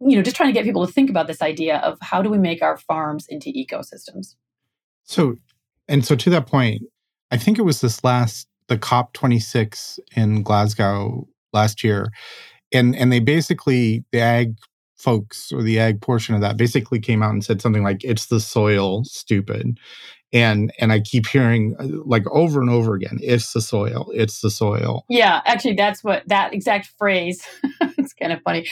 [0.00, 2.28] you know just trying to get people to think about this idea of how do
[2.28, 4.34] we make our farms into ecosystems.
[5.04, 5.36] So
[5.88, 6.82] and so to that point
[7.30, 12.10] i think it was this last the COP26 in Glasgow last year,
[12.72, 14.56] and and they basically the ag
[14.96, 18.26] folks or the ag portion of that basically came out and said something like it's
[18.26, 19.78] the soil stupid.
[20.32, 24.40] And and i keep hearing uh, like over and over again it's the soil it's
[24.40, 25.04] the soil.
[25.08, 27.46] Yeah actually that's what that exact phrase
[27.80, 28.66] it's kind of funny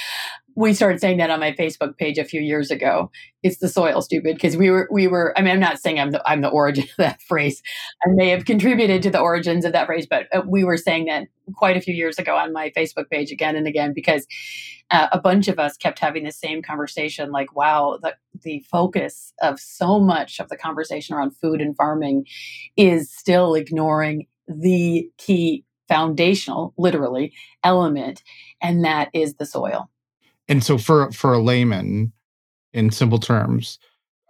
[0.57, 3.11] we started saying that on my Facebook page a few years ago.
[3.43, 5.37] It's the soil, stupid, because we were we were.
[5.37, 7.63] I mean, I'm not saying I'm the I'm the origin of that phrase.
[8.05, 11.07] I may have contributed to the origins of that phrase, but uh, we were saying
[11.07, 14.27] that quite a few years ago on my Facebook page again and again because
[14.91, 17.33] uh, a bunch of us kept having the same conversation.
[17.33, 22.27] Like, wow, the the focus of so much of the conversation around food and farming
[22.77, 28.23] is still ignoring the key foundational, literally, element,
[28.63, 29.91] and that is the soil
[30.49, 32.13] and so for for a layman,
[32.73, 33.79] in simple terms,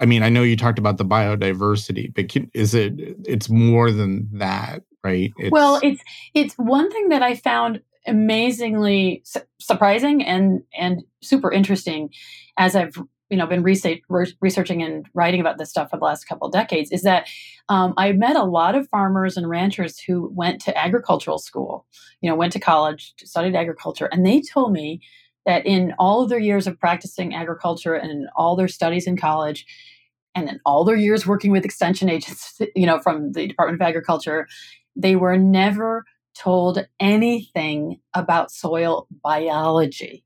[0.01, 2.95] I mean, I know you talked about the biodiversity, but can, is it?
[3.27, 5.33] It's more than that, right?
[5.39, 6.03] It's, well, it's
[6.35, 12.11] it's one thing that I found amazingly su- surprising and and super interesting
[12.59, 12.97] as I've
[13.31, 14.01] you know been research,
[14.41, 17.29] researching and writing about this stuff for the last couple of decades is that
[17.69, 21.87] um, I met a lot of farmers and ranchers who went to agricultural school,
[22.21, 25.01] you know, went to college, studied agriculture, and they told me
[25.47, 29.67] that in all of their years of practicing agriculture and all their studies in college
[30.35, 33.87] and in all their years working with extension agents you know from the department of
[33.87, 34.47] agriculture
[34.97, 36.05] they were never
[36.35, 40.25] told anything about soil biology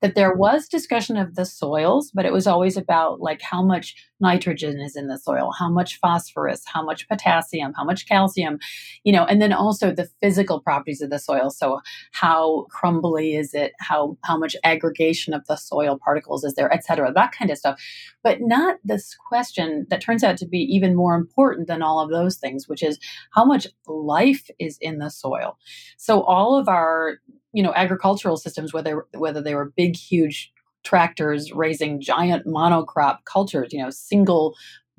[0.00, 3.94] that there was discussion of the soils, but it was always about like how much
[4.20, 8.58] nitrogen is in the soil, how much phosphorus, how much potassium, how much calcium,
[9.02, 11.50] you know, and then also the physical properties of the soil.
[11.50, 11.80] So
[12.12, 13.72] how crumbly is it?
[13.80, 17.58] How how much aggregation of the soil particles is there, et cetera, that kind of
[17.58, 17.80] stuff.
[18.22, 22.10] But not this question that turns out to be even more important than all of
[22.10, 22.98] those things, which is
[23.32, 25.56] how much life is in the soil.
[25.96, 27.18] So all of our
[27.52, 33.72] you know agricultural systems whether whether they were big huge tractors raising giant monocrop cultures
[33.72, 34.54] you know single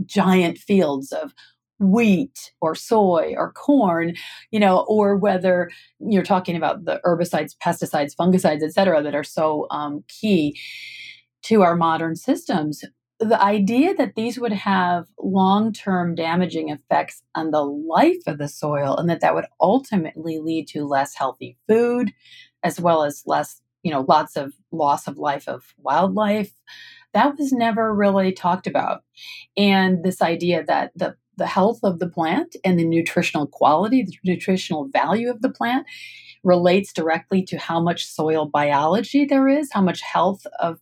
[0.06, 1.34] giant fields of
[1.80, 4.14] wheat or soy or corn
[4.52, 9.24] you know or whether you're talking about the herbicides pesticides fungicides et cetera that are
[9.24, 10.58] so um, key
[11.42, 12.84] to our modern systems
[13.22, 18.98] the idea that these would have long-term damaging effects on the life of the soil
[18.98, 22.12] and that that would ultimately lead to less healthy food
[22.64, 26.52] as well as less you know lots of loss of life of wildlife
[27.14, 29.04] that was never really talked about.
[29.58, 34.14] And this idea that the the health of the plant and the nutritional quality the
[34.24, 35.88] nutritional value of the plant
[36.44, 40.80] relates directly to how much soil biology there is how much health of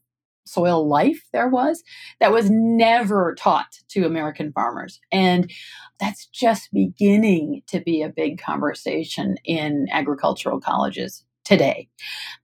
[0.49, 1.83] soil life there was
[2.19, 4.99] that was never taught to American farmers.
[5.11, 5.51] And
[5.99, 11.89] that's just beginning to be a big conversation in agricultural colleges today.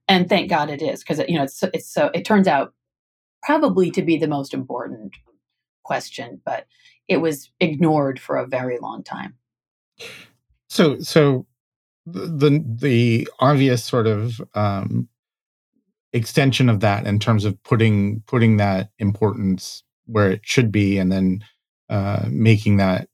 [0.08, 2.72] And thank God it is because you know it's it's so it turns out
[3.42, 5.14] probably to be the most important
[5.84, 6.66] question, but
[7.08, 9.34] it was ignored for a very long time.
[10.68, 11.46] So so
[12.04, 15.08] the the obvious sort of um,
[16.16, 21.12] extension of that in terms of putting putting that importance where it should be and
[21.12, 21.44] then
[21.90, 23.08] uh, making that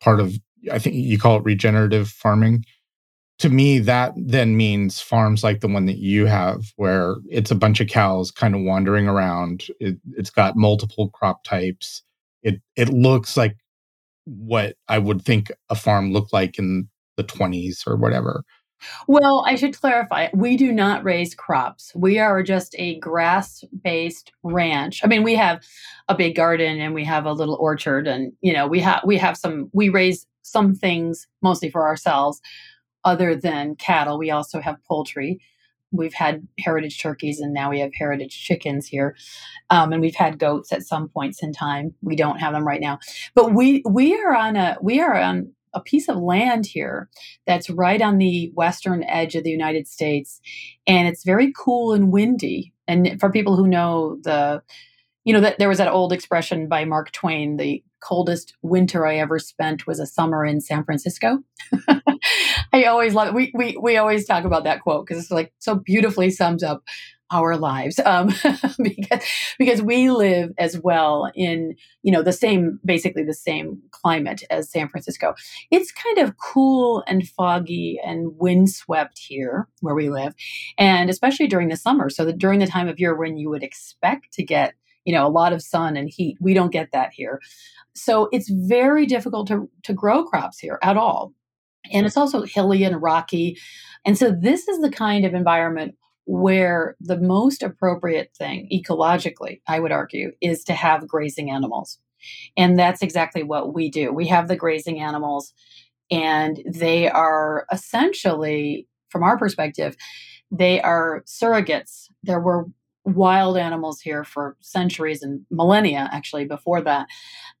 [0.00, 0.34] part of
[0.72, 2.64] i think you call it regenerative farming
[3.40, 7.56] to me, that then means farms like the one that you have, where it's a
[7.56, 9.66] bunch of cows kind of wandering around.
[9.80, 12.02] It, it's got multiple crop types.
[12.42, 13.56] It it looks like
[14.24, 18.44] what I would think a farm looked like in the 20s or whatever.
[19.06, 20.28] Well, I should clarify.
[20.32, 21.92] We do not raise crops.
[21.94, 25.00] We are just a grass based ranch.
[25.04, 25.62] I mean, we have
[26.08, 29.18] a big garden and we have a little orchard and you know, we have we
[29.18, 32.40] have some we raise some things mostly for ourselves
[33.04, 34.18] other than cattle.
[34.18, 35.40] We also have poultry.
[35.92, 39.16] We've had heritage turkeys and now we have heritage chickens here.
[39.70, 41.94] Um, and we've had goats at some points in time.
[42.02, 42.98] We don't have them right now.
[43.34, 47.08] But we we are on a we are on a piece of land here
[47.46, 50.40] that's right on the western edge of the United States.
[50.86, 52.72] And it's very cool and windy.
[52.86, 54.62] And for people who know the,
[55.24, 59.16] you know, that there was that old expression by Mark Twain, the coldest winter I
[59.16, 61.38] ever spent was a summer in San Francisco.
[62.72, 63.34] I always love it.
[63.34, 66.82] We, we, we always talk about that quote because it's like so beautifully sums up
[67.30, 68.28] our lives um,
[68.82, 69.24] because
[69.58, 74.70] because we live as well in you know the same basically the same climate as
[74.70, 75.34] San Francisco.
[75.70, 80.34] It's kind of cool and foggy and windswept here where we live,
[80.78, 82.10] and especially during the summer.
[82.10, 85.26] So that during the time of year when you would expect to get you know
[85.26, 87.40] a lot of sun and heat, we don't get that here.
[87.94, 91.32] So it's very difficult to to grow crops here at all.
[91.92, 93.58] And it's also hilly and rocky.
[94.06, 95.96] And so this is the kind of environment
[96.26, 101.98] where the most appropriate thing ecologically, I would argue, is to have grazing animals.
[102.56, 104.12] And that's exactly what we do.
[104.12, 105.52] We have the grazing animals,
[106.10, 109.96] and they are essentially, from our perspective,
[110.50, 112.06] they are surrogates.
[112.22, 112.66] There were
[113.04, 117.06] wild animals here for centuries and millennia, actually, before that.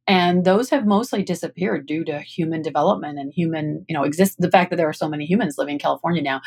[0.06, 4.50] And those have mostly disappeared due to human development and human, you know, exist the
[4.50, 6.40] fact that there are so many humans living in California now.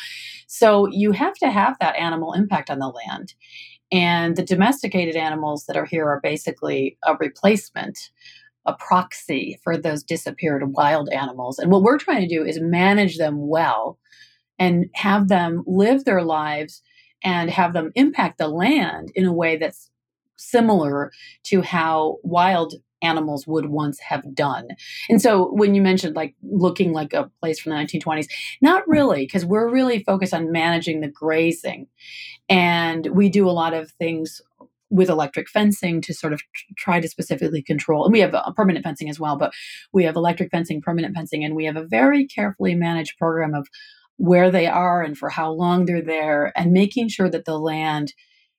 [0.48, 3.34] So you have to have that animal impact on the land.
[3.92, 8.12] And the domesticated animals that are here are basically a replacement,
[8.66, 11.58] a proxy for those disappeared wild animals.
[11.58, 13.98] And what we're trying to do is manage them well
[14.60, 16.82] and have them live their lives
[17.28, 19.92] and have them impact the land in a way that's
[20.38, 21.12] similar
[21.44, 24.70] to how wild animals would once have done.
[25.10, 28.28] And so when you mentioned like looking like a place from the 1920s,
[28.62, 31.88] not really, because we're really focused on managing the grazing.
[32.48, 34.42] And we do a lot of things
[34.90, 36.42] with electric fencing to sort of
[36.78, 38.06] try to specifically control.
[38.06, 39.52] And we have a permanent fencing as well, but
[39.92, 43.68] we have electric fencing, permanent fencing, and we have a very carefully managed program of
[44.18, 48.14] where they are and for how long they're there, and making sure that the land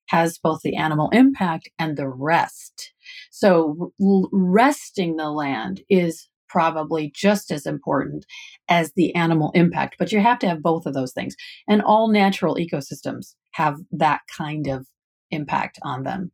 [0.06, 2.92] has both the animal impact and the rest.
[3.30, 8.24] So, r- resting the land is probably just as important
[8.68, 11.36] as the animal impact, but you have to have both of those things.
[11.68, 14.86] And all natural ecosystems have that kind of
[15.30, 16.32] impact on them.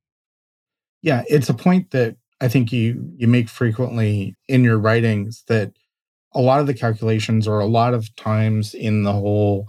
[1.02, 5.72] Yeah, it's a point that I think you you make frequently in your writings that
[6.34, 9.68] a lot of the calculations or a lot of times in the whole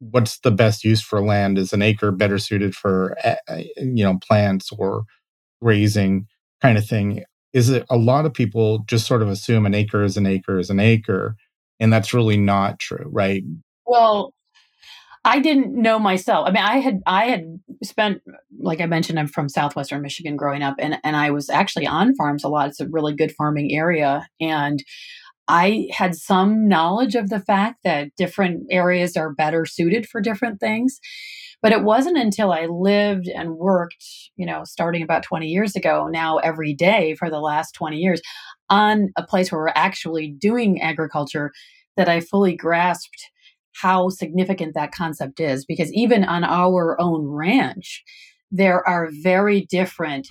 [0.00, 4.02] what's the best use for land is an acre better suited for eh, eh, you
[4.02, 5.04] know plants or
[5.62, 6.26] grazing
[6.62, 10.02] kind of thing is it a lot of people just sort of assume an acre
[10.02, 11.36] is an acre is an acre
[11.78, 13.42] and that's really not true right
[13.86, 14.32] well
[15.22, 16.48] I didn't know myself.
[16.48, 18.22] I mean, I had I had spent,
[18.58, 22.14] like I mentioned, I'm from southwestern Michigan growing up, and and I was actually on
[22.14, 22.68] farms a lot.
[22.68, 24.82] It's a really good farming area, and
[25.50, 30.60] I had some knowledge of the fact that different areas are better suited for different
[30.60, 31.00] things.
[31.60, 34.04] But it wasn't until I lived and worked,
[34.36, 38.22] you know, starting about 20 years ago, now every day for the last 20 years,
[38.70, 41.50] on a place where we're actually doing agriculture
[41.96, 43.30] that I fully grasped
[43.74, 45.66] how significant that concept is.
[45.66, 48.04] Because even on our own ranch,
[48.52, 50.28] there are very different,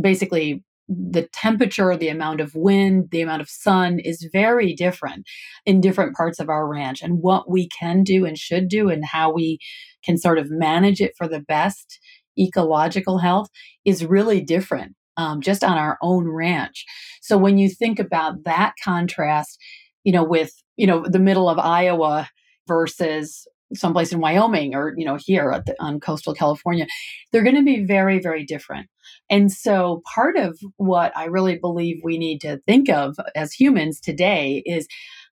[0.00, 5.26] basically the temperature, the amount of wind, the amount of sun is very different
[5.64, 7.02] in different parts of our ranch.
[7.02, 9.58] And what we can do and should do, and how we
[10.04, 11.98] can sort of manage it for the best
[12.38, 13.48] ecological health,
[13.84, 16.84] is really different um, just on our own ranch.
[17.20, 19.58] So when you think about that contrast,
[20.04, 22.28] you know, with, you know, the middle of Iowa
[22.68, 26.86] versus someplace in Wyoming or you know here the, on coastal California,
[27.32, 28.88] they're going to be very very different.
[29.30, 34.00] And so part of what I really believe we need to think of as humans
[34.00, 34.86] today is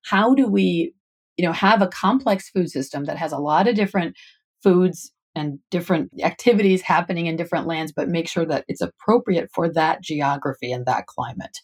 [0.05, 0.93] how do we
[1.37, 4.17] you know have a complex food system that has a lot of different
[4.63, 9.69] foods and different activities happening in different lands but make sure that it's appropriate for
[9.69, 11.59] that geography and that climate.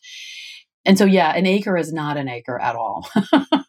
[0.85, 3.09] And so, yeah, an acre is not an acre at all.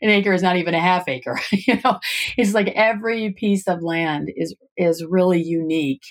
[0.00, 1.40] an acre is not even a half acre.
[1.52, 1.98] you know,
[2.36, 6.02] it's like every piece of land is is really unique.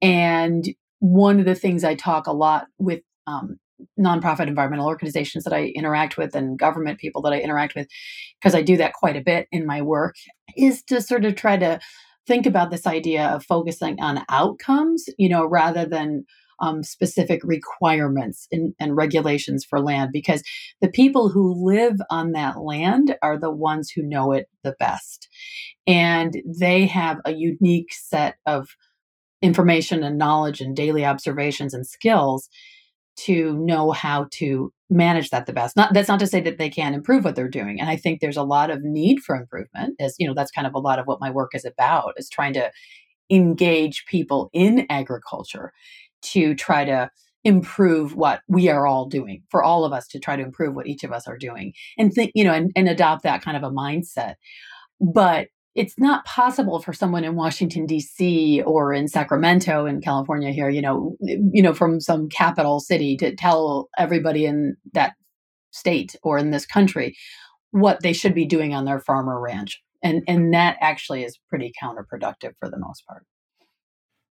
[0.00, 0.64] And
[0.98, 3.58] one of the things I talk a lot with um,
[3.98, 7.88] nonprofit environmental organizations that I interact with and government people that I interact with,
[8.40, 10.14] because I do that quite a bit in my work,
[10.56, 11.80] is to sort of try to
[12.26, 16.24] think about this idea of focusing on outcomes, you know, rather than
[16.60, 20.42] um, specific requirements in, and regulations for land, because
[20.80, 25.28] the people who live on that land are the ones who know it the best.
[25.86, 28.68] And they have a unique set of
[29.40, 32.48] information and knowledge and daily observations and skills
[33.14, 35.76] to know how to manage that the best.
[35.76, 37.80] Not that's not to say that they can't improve what they're doing.
[37.80, 39.96] And I think there's a lot of need for improvement.
[40.00, 42.30] As you know, that's kind of a lot of what my work is about, is
[42.30, 42.70] trying to
[43.32, 45.72] engage people in agriculture
[46.20, 47.10] to try to
[47.44, 50.86] improve what we are all doing for all of us to try to improve what
[50.86, 53.64] each of us are doing and think you know and, and adopt that kind of
[53.64, 54.34] a mindset
[55.00, 58.62] but it's not possible for someone in Washington D.C.
[58.62, 63.34] or in Sacramento in California here, you know, you know, from some capital city to
[63.34, 65.14] tell everybody in that
[65.70, 67.16] state or in this country
[67.70, 71.38] what they should be doing on their farm or ranch, and and that actually is
[71.48, 73.24] pretty counterproductive for the most part.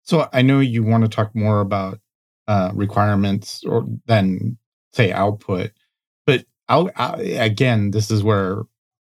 [0.03, 1.99] So I know you want to talk more about
[2.47, 4.59] uh, requirements or than
[4.93, 5.73] say output,
[6.27, 8.63] but I'll, again, this is where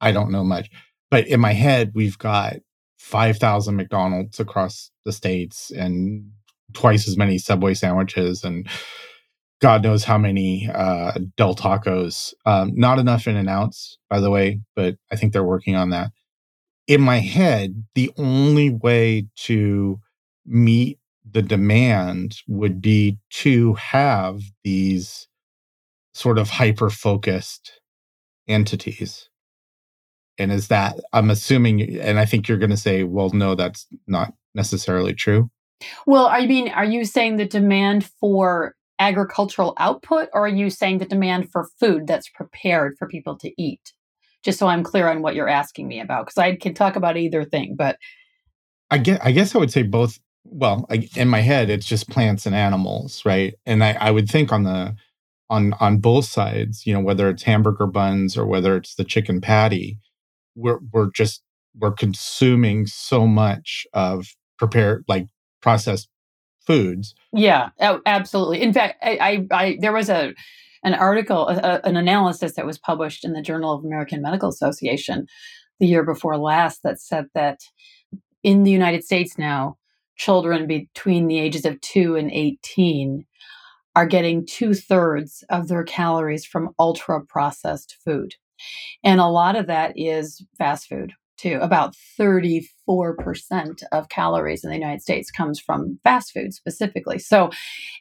[0.01, 0.71] I don't know much
[1.11, 2.57] but in my head, we've got
[2.99, 6.31] 5,000 McDonald's across the states and
[6.73, 8.69] twice as many Subway sandwiches and
[9.61, 12.33] God knows how many uh, Del Tacos.
[12.47, 15.91] Um, not enough in and outs, by the way, but I think they're working on
[15.91, 16.13] that.
[16.91, 20.01] In my head, the only way to
[20.45, 25.29] meet the demand would be to have these
[26.15, 27.81] sort of hyper focused
[28.49, 29.29] entities.
[30.37, 33.87] And is that i'm assuming and i think you're going to say well no that's
[34.09, 35.49] not necessarily true.
[36.07, 40.99] Well i mean are you saying the demand for agricultural output or are you saying
[40.99, 43.93] the demand for food that's prepared for people to eat
[44.45, 47.17] just so i'm clear on what you're asking me about because i can talk about
[47.17, 47.97] either thing but
[48.91, 52.09] i guess i guess i would say both well I, in my head it's just
[52.09, 54.97] plants and animals right and I, I would think on the
[55.49, 59.41] on on both sides you know whether it's hamburger buns or whether it's the chicken
[59.41, 59.99] patty
[60.55, 61.43] we're we're just
[61.79, 65.27] we're consuming so much of prepared like
[65.61, 66.09] processed
[66.67, 67.15] foods.
[67.33, 68.63] Yeah, oh, absolutely.
[68.63, 70.35] In fact, I, I, I there was a
[70.83, 75.27] an article, a, an analysis that was published in the Journal of American Medical Association
[75.79, 77.61] the year before last that said that
[78.43, 79.77] in the United States now,
[80.17, 83.25] children between the ages of two and 18
[83.97, 88.35] are getting two thirds of their calories from ultra processed food.
[89.03, 91.13] And a lot of that is fast food
[91.45, 92.65] About 34%
[93.93, 97.19] of calories in the United States comes from fast food specifically.
[97.19, 97.51] So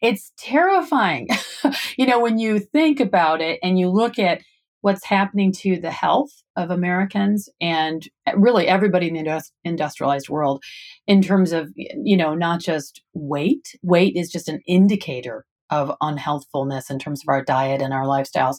[0.01, 1.27] it's terrifying.
[1.97, 4.41] you know, when you think about it and you look at
[4.81, 10.63] what's happening to the health of Americans and eh, really everybody in the industrialized world
[11.05, 13.75] in terms of, you know, not just weight.
[13.83, 18.57] Weight is just an indicator of unhealthfulness in terms of our diet and our lifestyles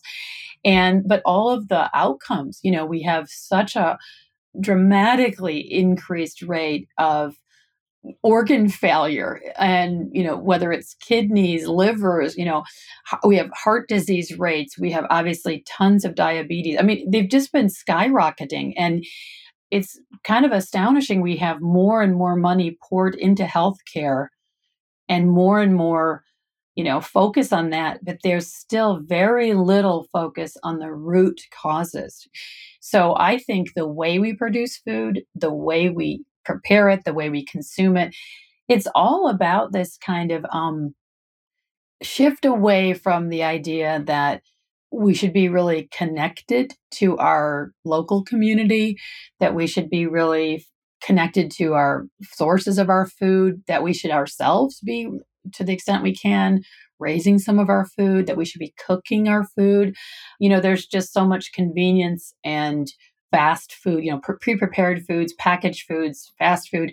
[0.65, 3.99] and but all of the outcomes you know we have such a
[4.59, 7.37] dramatically increased rate of
[8.23, 12.65] organ failure and you know whether it's kidneys livers you know
[13.25, 16.79] we have heart disease rates we have obviously tons of diabetes.
[16.79, 19.05] I mean they've just been skyrocketing and
[19.71, 24.29] it's kind of astonishing we have more and more money poured into healthcare
[25.09, 26.25] and more and more
[26.77, 32.27] you know focus on that but there's still very little focus on the root causes
[32.81, 37.31] so i think the way we produce food the way we prepare it the way
[37.31, 38.15] we consume it
[38.69, 40.95] it's all about this kind of um,
[42.03, 44.43] shift away from the idea that
[44.93, 48.97] we should be really connected to our local community
[49.39, 50.65] that we should be really
[51.03, 55.09] connected to our sources of our food that we should ourselves be
[55.53, 56.61] to the extent we can
[57.01, 59.95] raising some of our food that we should be cooking our food.
[60.39, 62.89] You know there's just so much convenience and
[63.33, 66.93] fast food you know pre-prepared foods packaged foods fast food.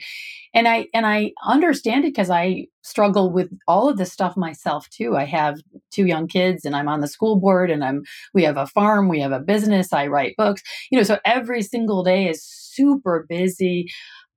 [0.54, 4.88] And i and i understand it because i struggle with all of this stuff myself
[4.90, 5.16] too.
[5.18, 5.60] I have
[5.92, 8.04] two young kids and i'm on the school board and i'm
[8.34, 10.62] we have a farm we have a business i write books.
[10.92, 13.88] You know so every single day is super busy.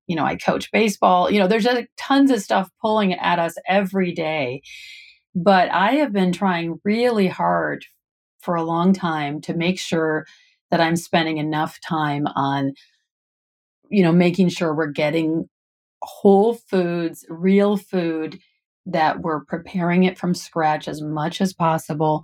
[0.07, 1.31] You know, I coach baseball.
[1.31, 4.63] You know, there's just tons of stuff pulling at us every day.
[5.35, 7.85] But I have been trying really hard
[8.41, 10.27] for a long time to make sure
[10.71, 12.73] that I'm spending enough time on,
[13.91, 15.49] you know, making sure we're getting
[16.03, 18.39] whole foods, real food,
[18.87, 22.23] that we're preparing it from scratch as much as possible,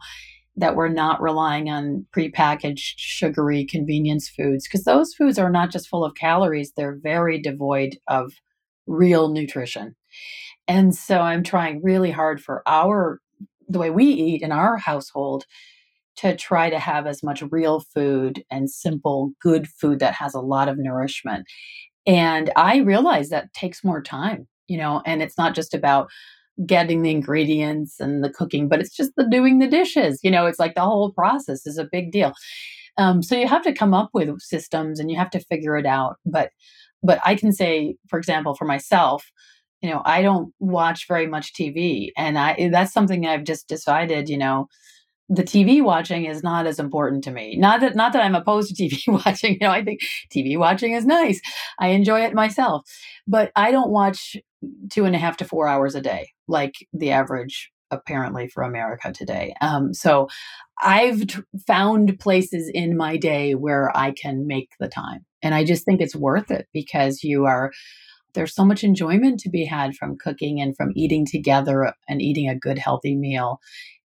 [0.57, 5.88] that we're not relying on prepackaged sugary convenience foods, because those foods are not just
[5.88, 8.32] full of calories, they're very devoid of
[8.86, 9.94] real nutrition.
[10.68, 13.20] And so I'm trying really hard for our
[13.68, 15.44] the way we eat in our household
[16.16, 20.40] to try to have as much real food and simple good food that has a
[20.40, 21.46] lot of nourishment.
[22.06, 26.08] And I realize that takes more time, you know, and it's not just about
[26.64, 30.20] getting the ingredients and the cooking, but it's just the doing the dishes.
[30.22, 32.32] You know, it's like the whole process is a big deal.
[32.96, 35.86] Um, so you have to come up with systems and you have to figure it
[35.86, 36.16] out.
[36.24, 36.50] But
[37.02, 39.30] but I can say, for example, for myself,
[39.87, 44.28] you know, I don't watch very much TV, and I that's something I've just decided.
[44.28, 44.68] You know,
[45.28, 47.57] the TV watching is not as important to me.
[47.57, 49.55] Not that not that I'm opposed to TV watching.
[49.55, 50.01] You know, I think
[50.34, 51.41] TV watching is nice.
[51.78, 52.82] I enjoy it myself,
[53.26, 54.37] but I don't watch
[54.91, 59.12] two and a half to four hours a day like the average apparently for America
[59.12, 59.55] today.
[59.61, 60.28] Um, so
[60.82, 65.64] I've t- found places in my day where I can make the time, and I
[65.64, 67.70] just think it's worth it because you are
[68.37, 72.49] there's so much enjoyment to be had from cooking and from eating together and eating
[72.49, 73.61] a good healthy meal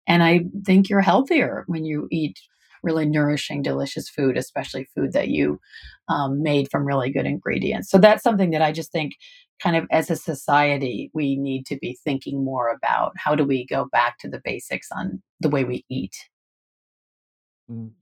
[0.08, 2.40] and I think you're healthier when you eat
[2.84, 5.60] really nourishing, delicious food, especially food that you
[6.08, 7.90] um, made from really good ingredients.
[7.90, 9.14] So that's something that I just think,
[9.62, 13.14] kind of as a society, we need to be thinking more about.
[13.18, 16.16] How do we go back to the basics on the way we eat?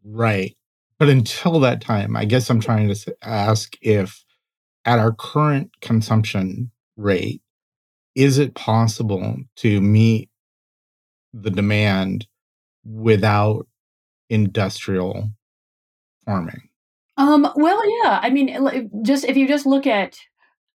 [0.04, 0.56] Right.
[0.98, 4.24] But until that time, I guess I'm trying to ask if
[4.86, 7.42] at our current consumption rate,
[8.16, 10.30] is it possible to meet
[11.34, 12.28] the demand
[12.84, 13.68] without
[14.30, 15.30] industrial
[16.26, 16.70] farming?
[17.18, 18.20] Um, well, yeah.
[18.22, 20.18] I mean, just if you just look at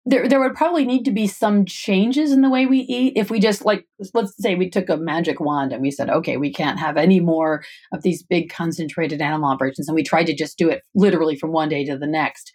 [0.07, 3.15] there, there would probably need to be some changes in the way we eat.
[3.17, 6.37] If we just like, let's say we took a magic wand and we said, okay,
[6.37, 10.35] we can't have any more of these big concentrated animal operations, and we tried to
[10.35, 12.53] just do it literally from one day to the next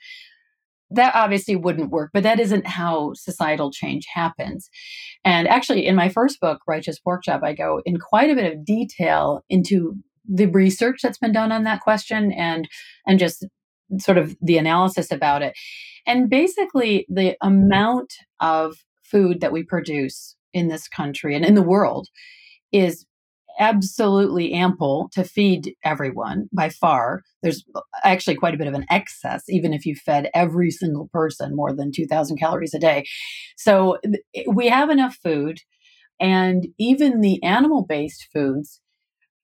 [0.91, 4.69] that obviously wouldn't work, but that isn't how societal change happens.
[5.23, 8.65] And actually, in my first book, Righteous Porkchop, I go in quite a bit of
[8.65, 9.95] detail into
[10.27, 12.67] the research that's been done on that question and
[13.07, 13.45] and just
[13.97, 15.53] sort of the analysis about it.
[16.05, 21.61] And basically, the amount of food that we produce in this country and in the
[21.61, 22.07] world
[22.71, 23.05] is
[23.59, 27.21] absolutely ample to feed everyone by far.
[27.43, 27.63] There's
[28.03, 31.73] actually quite a bit of an excess, even if you fed every single person more
[31.73, 33.05] than 2,000 calories a day.
[33.57, 33.97] So
[34.47, 35.59] we have enough food,
[36.19, 38.81] and even the animal based foods.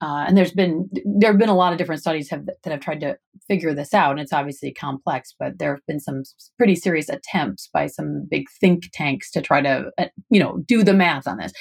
[0.01, 2.82] Uh, and there's been there have been a lot of different studies have, that have
[2.82, 5.34] tried to figure this out, and it's obviously complex.
[5.39, 6.24] But there have been some
[6.57, 10.84] pretty serious attempts by some big think tanks to try to, uh, you know, do
[10.84, 11.53] the math on this.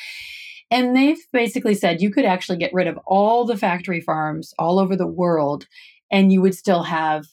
[0.71, 4.79] And they've basically said you could actually get rid of all the factory farms all
[4.79, 5.67] over the world
[6.11, 7.27] and you would still have,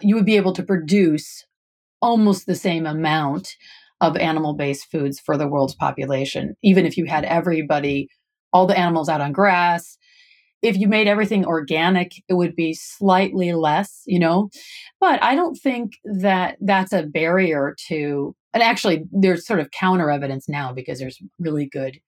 [0.00, 1.44] you would be able to produce
[2.02, 3.56] almost the same amount
[4.00, 8.08] of animal based foods for the world's population, even if you had everybody,
[8.52, 9.98] all the animals out on grass.
[10.62, 14.50] If you made everything organic, it would be slightly less, you know.
[15.00, 20.10] But I don't think that that's a barrier to, and actually, there's sort of counter
[20.10, 21.98] evidence now because there's really good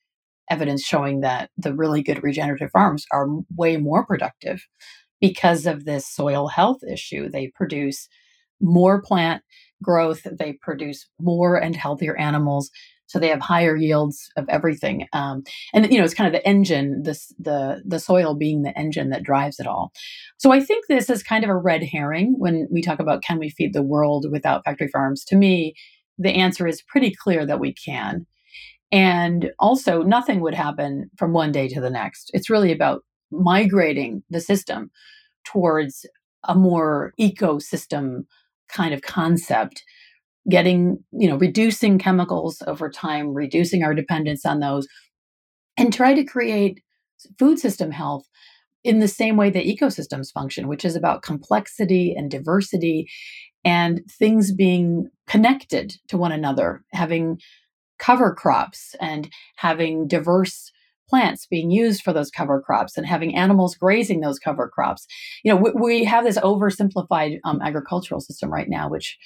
[0.51, 3.26] evidence showing that the really good regenerative farms are
[3.57, 4.66] way more productive
[5.20, 7.28] because of this soil health issue.
[7.28, 8.09] They produce
[8.61, 9.43] more plant
[9.82, 12.70] growth, they produce more and healthier animals.
[13.07, 15.43] So they have higher yields of everything, um,
[15.74, 19.11] and you know it's kind of the engine, this the the soil being the engine
[19.11, 19.93] that drives it all.
[20.38, 23.38] So I think this is kind of a red herring when we talk about can
[23.38, 25.24] we feed the world without factory farms.
[25.26, 25.74] To me,
[26.16, 28.26] the answer is pretty clear that we can.
[28.93, 32.30] And also, nothing would happen from one day to the next.
[32.34, 34.90] It's really about migrating the system
[35.45, 36.07] towards
[36.45, 38.24] a more ecosystem
[38.68, 39.82] kind of concept
[40.49, 44.88] getting you know reducing chemicals over time reducing our dependence on those
[45.76, 46.80] and try to create
[47.38, 48.24] food system health
[48.82, 53.07] in the same way that ecosystems function which is about complexity and diversity
[53.64, 57.38] and things being connected to one another having
[58.03, 60.73] cover crops and having diverse
[61.09, 65.07] plants being used for those cover crops and having animals grazing those cover crops.
[65.45, 69.17] You know, we, we have this oversimplified um, agricultural system right now, which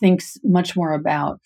[0.00, 1.38] thinks much more about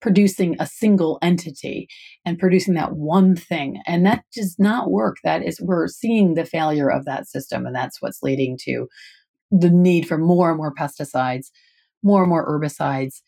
[0.00, 1.88] producing a single entity
[2.24, 3.80] and producing that one thing.
[3.86, 5.16] And that does not work.
[5.24, 7.64] That is, we're seeing the failure of that system.
[7.64, 8.88] And that's what's leading to
[9.50, 11.46] the need for more and more pesticides,
[12.02, 13.22] more and more herbicides,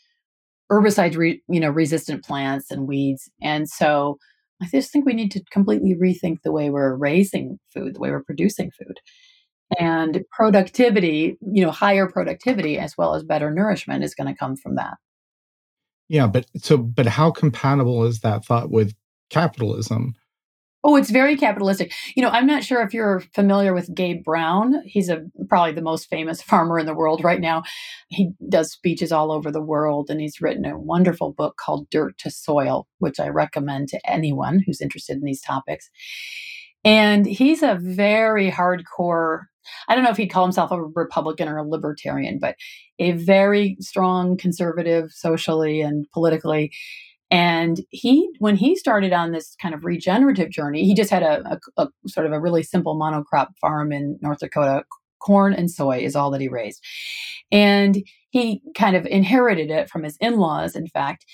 [0.71, 3.31] herbicide re, you know resistant plants and weeds.
[3.43, 4.19] And so
[4.63, 8.11] I just think we need to completely rethink the way we're raising food, the way
[8.11, 8.99] we're producing food.
[9.81, 14.57] And productivity, you know, higher productivity as well as better nourishment is going to come
[14.57, 14.95] from that.
[16.09, 18.95] Yeah, but so but how compatible is that thought with
[19.29, 20.15] capitalism?
[20.85, 21.93] Oh, it's very capitalistic.
[22.15, 24.83] You know, I'm not sure if you're familiar with Gabe Brown.
[24.85, 27.65] He's a probably the most famous farmer in the world right now.
[28.09, 32.19] He does speeches all over the world and he's written a wonderful book called Dirt
[32.19, 35.91] to Soil, which I recommend to anyone who's interested in these topics.
[36.85, 39.43] And he's a very hardcore
[39.89, 42.55] I don't know if he'd call himself a Republican or a libertarian, but
[43.01, 46.71] a very strong conservative socially and politically.
[47.31, 51.59] And he, when he started on this kind of regenerative journey, he just had a,
[51.77, 54.85] a, a, sort of a really simple monocrop farm in North Dakota.
[55.19, 56.85] Corn and soy is all that he raised.
[57.51, 61.25] And he kind of inherited it from his in laws, in fact.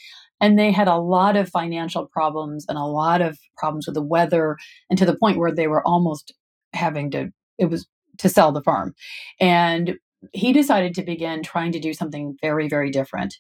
[0.41, 4.03] And they had a lot of financial problems and a lot of problems with the
[4.03, 4.57] weather,
[4.89, 6.33] and to the point where they were almost
[6.73, 7.87] having to, it was
[8.19, 8.95] to sell the farm.
[9.41, 9.99] And
[10.33, 13.37] he decided to begin trying to do something very, very different.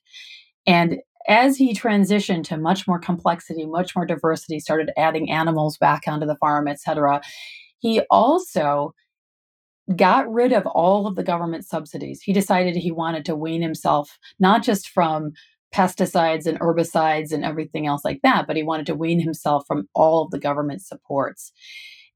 [0.66, 0.98] And
[1.28, 6.26] as he transitioned to much more complexity, much more diversity, started adding animals back onto
[6.26, 7.20] the farm, etc.,
[7.78, 8.94] he also
[9.96, 12.22] got rid of all of the government subsidies.
[12.22, 15.32] He decided he wanted to wean himself not just from
[15.74, 19.88] pesticides and herbicides and everything else like that, but he wanted to wean himself from
[19.94, 21.52] all of the government supports.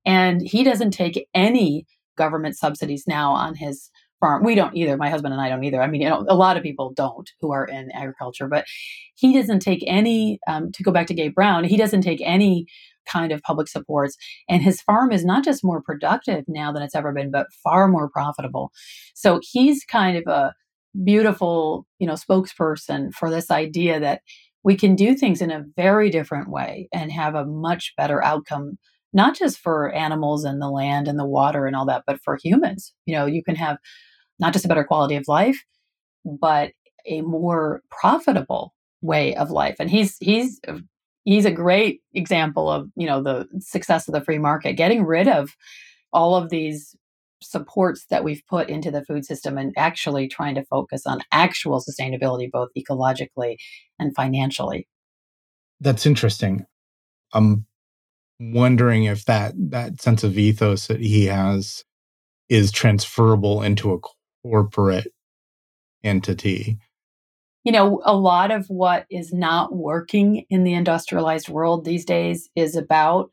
[0.05, 1.87] And he doesn't take any
[2.17, 3.91] government subsidies now on his
[4.21, 4.45] farm.
[4.45, 4.97] We don't either.
[4.97, 5.83] My husband and I don't either.
[5.83, 8.65] I mean, you know, a lot of people don't who are in agriculture, but
[9.15, 12.67] he doesn't take any, um, to go back to Gabe Brown, he doesn't take any
[13.07, 14.17] kind of public supports.
[14.49, 17.89] And his farm is not just more productive now than it's ever been, but far
[17.89, 18.73] more profitable.
[19.15, 20.55] So he's kind of a
[21.05, 24.23] beautiful, you know, spokesperson for this idea that
[24.65, 28.79] we can do things in a very different way and have a much better outcome
[29.17, 32.39] not just for animals and the land and the water and all that, but for
[32.41, 32.93] humans.
[33.07, 33.79] You know, you can have
[34.39, 35.59] not just a better quality of life,
[36.25, 36.73] but
[37.07, 39.77] a more profitable way of life.
[39.81, 40.61] And he's he's
[41.25, 45.29] he's a great example of you know the success of the free market, getting rid
[45.29, 45.57] of
[46.13, 46.95] all of these
[47.43, 51.83] supports that we've put into the food system and actually trying to focus on actual
[51.83, 53.57] sustainability both ecologically
[53.99, 54.89] and financially
[55.81, 56.65] that's interesting
[57.35, 57.67] i'm
[58.39, 61.85] wondering if that that sense of ethos that he has
[62.49, 63.99] is transferable into a
[64.43, 65.13] corporate
[66.05, 66.79] entity.
[67.65, 72.49] You know, a lot of what is not working in the industrialized world these days
[72.55, 73.31] is about,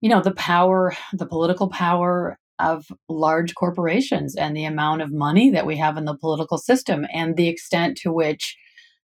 [0.00, 5.50] you know, the power, the political power of large corporations and the amount of money
[5.50, 8.56] that we have in the political system and the extent to which,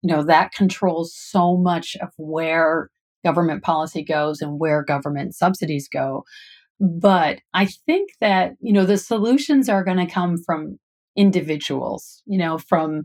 [0.01, 2.89] you know, that controls so much of where
[3.26, 6.23] government policy goes and where government subsidies go.
[6.80, 10.78] But I think that, you know, the solutions are going to come from
[11.17, 13.03] individuals, you know, from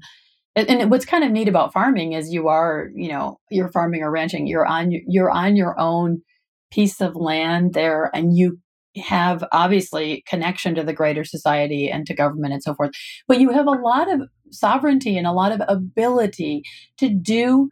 [0.57, 4.11] and what's kind of neat about farming is you are, you know, you're farming or
[4.11, 6.23] ranching, you're on you're on your own
[6.71, 8.59] piece of land there and you
[8.97, 12.91] have obviously connection to the greater society and to government and so forth
[13.29, 16.63] but you have a lot of sovereignty and a lot of ability
[16.99, 17.69] to do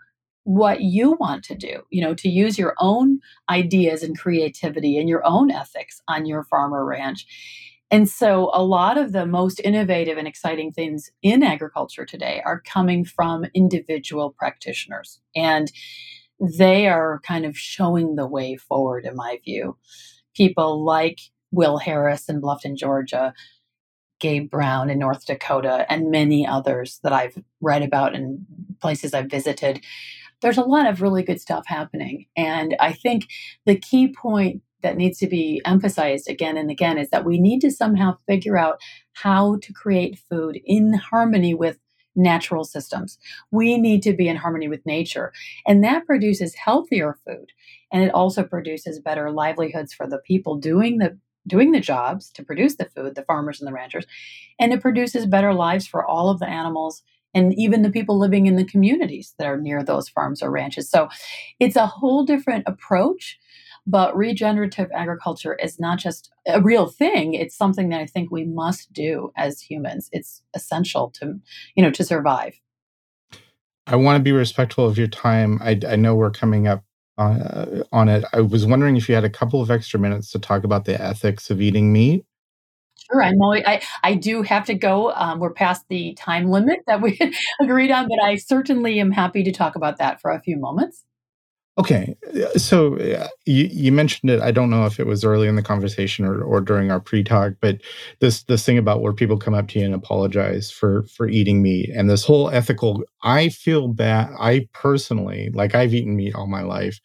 [0.48, 3.20] what you want to do, you know, to use your own
[3.50, 7.26] ideas and creativity and your own ethics on your farm or ranch.
[7.90, 12.62] And so a lot of the most innovative and exciting things in agriculture today are
[12.62, 15.20] coming from individual practitioners.
[15.36, 15.70] And
[16.40, 19.76] they are kind of showing the way forward, in my view.
[20.34, 21.18] People like
[21.50, 23.34] Will Harris in Bluffton, Georgia,
[24.18, 28.46] Gabe Brown in North Dakota, and many others that I've read about in
[28.80, 29.84] places I've visited
[30.40, 32.26] there's a lot of really good stuff happening.
[32.36, 33.26] And I think
[33.66, 37.60] the key point that needs to be emphasized again and again is that we need
[37.60, 38.80] to somehow figure out
[39.12, 41.78] how to create food in harmony with
[42.14, 43.18] natural systems.
[43.50, 45.32] We need to be in harmony with nature,
[45.66, 47.52] and that produces healthier food.
[47.92, 52.44] And it also produces better livelihoods for the people doing the doing the jobs to
[52.44, 54.06] produce the food, the farmers and the ranchers,
[54.58, 57.02] and it produces better lives for all of the animals
[57.34, 60.90] and even the people living in the communities that are near those farms or ranches.
[60.90, 61.08] So
[61.60, 63.38] it's a whole different approach.
[63.86, 67.32] But regenerative agriculture is not just a real thing.
[67.32, 70.10] It's something that I think we must do as humans.
[70.12, 71.40] It's essential to,
[71.74, 72.60] you know, to survive.
[73.86, 75.58] I want to be respectful of your time.
[75.62, 76.84] I, I know we're coming up
[77.16, 78.24] uh, on it.
[78.34, 81.00] I was wondering if you had a couple of extra minutes to talk about the
[81.00, 82.26] ethics of eating meat.
[83.10, 85.12] Sure, I'm always, I, I do have to go.
[85.12, 87.18] Um, we're past the time limit that we
[87.60, 91.04] agreed on, but I certainly am happy to talk about that for a few moments.
[91.78, 92.16] Okay,
[92.56, 94.40] so uh, you, you mentioned it.
[94.42, 97.52] I don't know if it was early in the conversation or, or during our pre-talk,
[97.60, 97.78] but
[98.18, 101.62] this this thing about where people come up to you and apologize for for eating
[101.62, 103.04] meat, and this whole ethical.
[103.22, 104.30] I feel bad.
[104.40, 106.98] I personally, like, I've eaten meat all my life,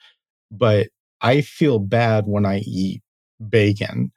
[0.50, 0.88] but
[1.22, 3.04] I feel bad when I eat
[3.48, 4.12] bacon.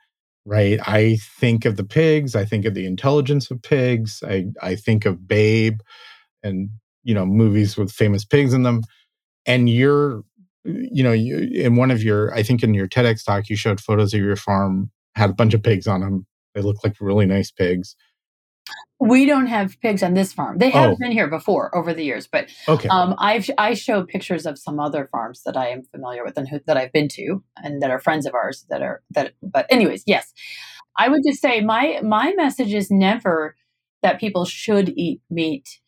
[0.47, 0.79] Right?
[0.87, 2.37] I think of the pigs.
[2.37, 4.23] I think of the intelligence of pigs.
[4.27, 5.81] I I think of Babe,
[6.43, 6.71] and
[7.05, 8.83] you know movies with famous pigs in them
[9.47, 10.23] and you're
[10.65, 13.81] you know, you, in one of your, I think in your TEDx talk, you showed
[13.81, 16.27] photos of your farm had a bunch of pigs on them.
[16.55, 17.97] They look like really nice pigs.
[18.99, 20.59] We don't have pigs on this farm.
[20.59, 20.97] They have oh.
[20.99, 22.89] been here before over the years, but okay.
[22.89, 26.49] Um, I've I show pictures of some other farms that I am familiar with and
[26.49, 29.35] who, that I've been to and that are friends of ours that are that.
[29.43, 30.33] But anyways, yes,
[30.97, 33.55] I would just say my my message is never
[34.03, 35.81] that people should eat meat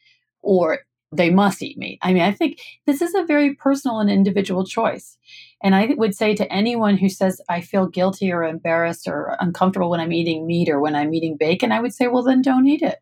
[0.42, 0.80] or
[1.10, 1.98] they must eat meat.
[2.02, 5.16] I mean, I think this is a very personal and individual choice.
[5.62, 9.90] And I would say to anyone who says, I feel guilty or embarrassed or uncomfortable
[9.90, 12.66] when I'm eating meat or when I'm eating bacon, I would say, well, then don't
[12.66, 12.98] eat it.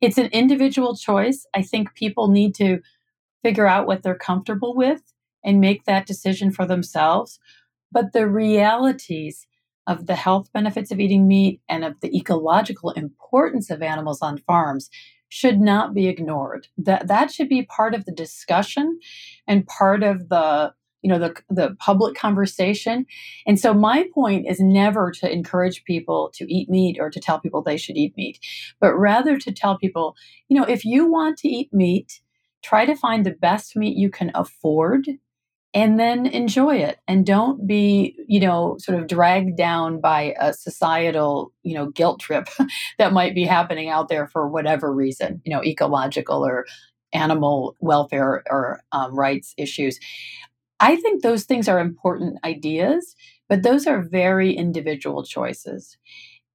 [0.00, 1.46] It's an individual choice.
[1.54, 2.80] I think people need to
[3.42, 5.02] figure out what they're comfortable with
[5.42, 7.38] and make that decision for themselves.
[7.90, 9.46] But the realities
[9.86, 14.38] of the health benefits of eating meat and of the ecological importance of animals on
[14.38, 14.90] farms
[15.30, 16.68] should not be ignored.
[16.76, 18.98] That that should be part of the discussion
[19.46, 23.06] and part of the you know the the public conversation.
[23.46, 27.40] And so my point is never to encourage people to eat meat or to tell
[27.40, 28.38] people they should eat meat,
[28.80, 30.14] but rather to tell people,
[30.48, 32.20] you know, if you want to eat meat,
[32.62, 35.06] try to find the best meat you can afford
[35.72, 40.52] and then enjoy it and don't be you know sort of dragged down by a
[40.52, 42.48] societal you know guilt trip
[42.98, 46.66] that might be happening out there for whatever reason you know ecological or
[47.12, 49.98] animal welfare or um, rights issues.
[50.78, 53.14] I think those things are important ideas
[53.48, 55.96] but those are very individual choices.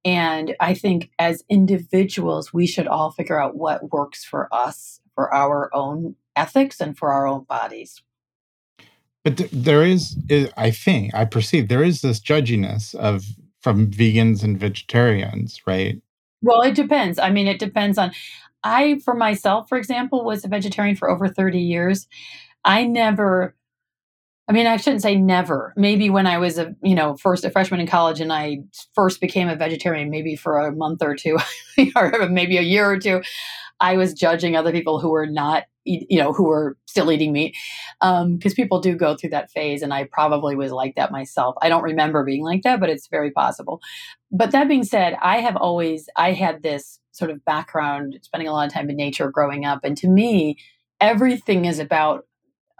[0.04, 5.32] And i think as individuals we should all figure out what works for us for
[5.34, 8.02] our own ethics and for our own bodies
[9.26, 13.24] but th- there is, eh, I think, I perceive there is this judginess of
[13.60, 16.00] from vegans and vegetarians, right?
[16.42, 17.18] Well, it depends.
[17.18, 18.12] I mean, it depends on.
[18.62, 22.06] I, for myself, for example, was a vegetarian for over 30 years.
[22.64, 23.56] I never,
[24.46, 25.74] I mean, I shouldn't say never.
[25.76, 28.58] Maybe when I was a, you know, first a freshman in college and I
[28.94, 31.36] first became a vegetarian, maybe for a month or two,
[31.96, 33.22] or maybe a year or two,
[33.80, 37.56] I was judging other people who were not you know, who were still eating meat.
[38.00, 39.82] Because um, people do go through that phase.
[39.82, 41.54] And I probably was like that myself.
[41.62, 43.80] I don't remember being like that, but it's very possible.
[44.30, 48.52] But that being said, I have always, I had this sort of background, spending a
[48.52, 49.80] lot of time in nature growing up.
[49.84, 50.58] And to me,
[51.00, 52.26] everything is about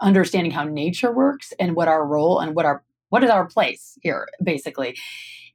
[0.00, 3.98] understanding how nature works and what our role and what our what is our place
[4.02, 4.96] here basically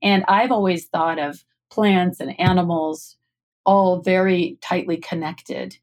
[0.02, 3.18] and i've always thought of plants and animals
[3.66, 5.78] all very tightly connected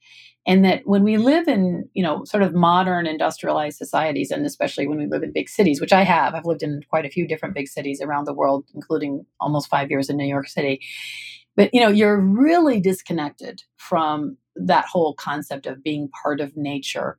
[0.48, 4.88] and that when we live in you know sort of modern industrialized societies and especially
[4.88, 7.28] when we live in big cities which i have i've lived in quite a few
[7.28, 10.80] different big cities around the world including almost five years in new york city.
[11.56, 17.18] But you know you're really disconnected from that whole concept of being part of nature.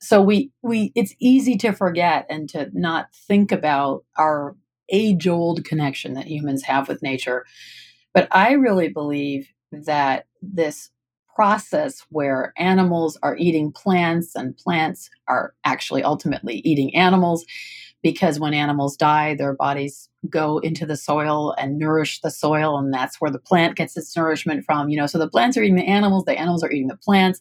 [0.00, 4.56] So we we it's easy to forget and to not think about our
[4.90, 7.44] age old connection that humans have with nature.
[8.14, 10.90] But i really believe that this
[11.38, 17.46] process where animals are eating plants and plants are actually ultimately eating animals
[18.02, 22.92] because when animals die, their bodies go into the soil and nourish the soil, and
[22.92, 24.88] that's where the plant gets its nourishment from.
[24.88, 27.40] You know, so the plants are eating the animals, the animals are eating the plants,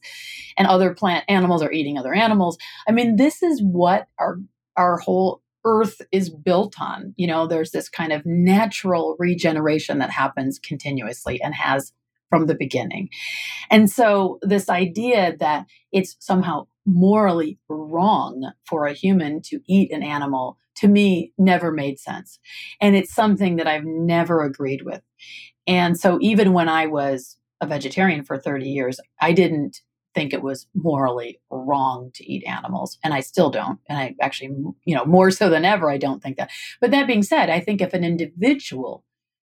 [0.58, 2.60] and other plant animals are eating other animals.
[2.88, 4.38] I mean, this is what our
[4.76, 7.16] our whole earth is built on.
[7.18, 11.94] You know, there's this kind of natural regeneration that happens continuously and has
[12.30, 13.10] from the beginning.
[13.70, 20.04] And so, this idea that it's somehow morally wrong for a human to eat an
[20.04, 22.40] animal to me never made sense.
[22.80, 25.02] And it's something that I've never agreed with.
[25.66, 29.82] And so, even when I was a vegetarian for 30 years, I didn't
[30.18, 34.50] think it was morally wrong to eat animals and i still don't and i actually
[34.84, 36.50] you know more so than ever i don't think that
[36.82, 39.04] but that being said i think if an individual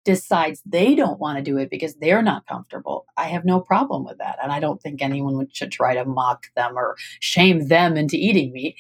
[0.09, 4.07] decides they don't want to do it because they're not comfortable, I have no problem
[4.07, 4.39] with that.
[4.43, 8.51] And I don't think anyone should try to mock them or shame them into eating
[8.55, 8.77] meat.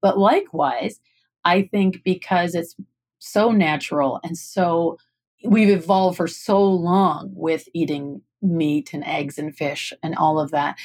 [0.00, 0.98] But likewise,
[1.44, 2.74] I think because it's
[3.18, 4.96] so natural and so
[5.44, 10.50] we've evolved for so long with eating meat and eggs and fish and all of
[10.50, 10.76] that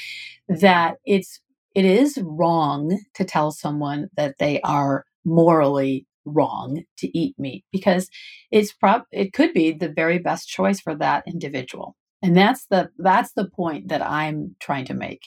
[0.50, 1.40] that it's
[1.74, 8.10] it is wrong to tell someone that they are morally wrong to eat meat because
[8.52, 11.96] it's prob it could be the very best choice for that individual.
[12.22, 15.22] And that's the that's the point that i'm trying to make.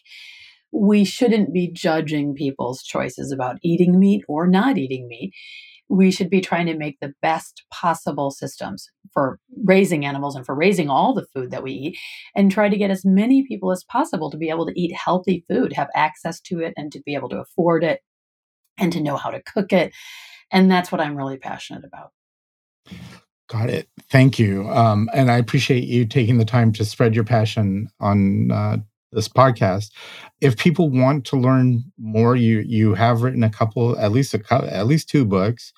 [0.72, 5.32] We shouldn't be judging people's choices about eating meat or not eating meat.
[5.88, 10.54] We should be trying to make the best possible systems for raising animals and for
[10.54, 11.98] raising all the food that we eat
[12.36, 15.46] and try to get as many people as possible to be able to eat healthy
[15.48, 18.02] food, have access to it, and to be able to afford it
[18.78, 19.92] and to know how to cook it.
[20.50, 22.12] And that's what I'm really passionate about.
[23.48, 23.88] Got it.
[24.10, 24.68] Thank you.
[24.68, 28.76] Um, and I appreciate you taking the time to spread your passion on uh,
[29.12, 29.90] this podcast.
[30.40, 34.38] If people want to learn more, you you have written a couple, at least a
[34.38, 35.72] couple, at least two books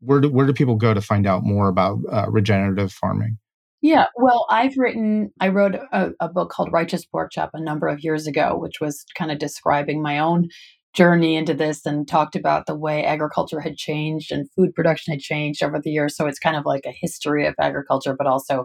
[0.00, 3.38] where do, where do people go to find out more about uh, regenerative farming?
[3.82, 8.02] Yeah, well, I've written, I wrote a, a, book called Righteous Porkchop a number of
[8.02, 10.48] years ago, which was kind of describing my own
[10.96, 15.20] journey into this and talked about the way agriculture had changed and food production had
[15.20, 16.16] changed over the years.
[16.16, 18.64] So it's kind of like a history of agriculture, but also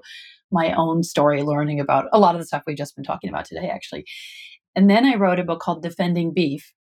[0.49, 3.45] my own story learning about a lot of the stuff we've just been talking about
[3.45, 4.05] today, actually.
[4.75, 6.71] And then I wrote a book called Defending Beef.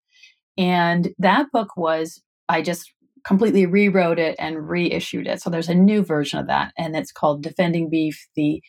[0.57, 2.93] And that book was, I just
[3.25, 5.43] completely rewrote it and reissued it.
[5.43, 8.63] So there's a new version of that, and it's called Defending Beef The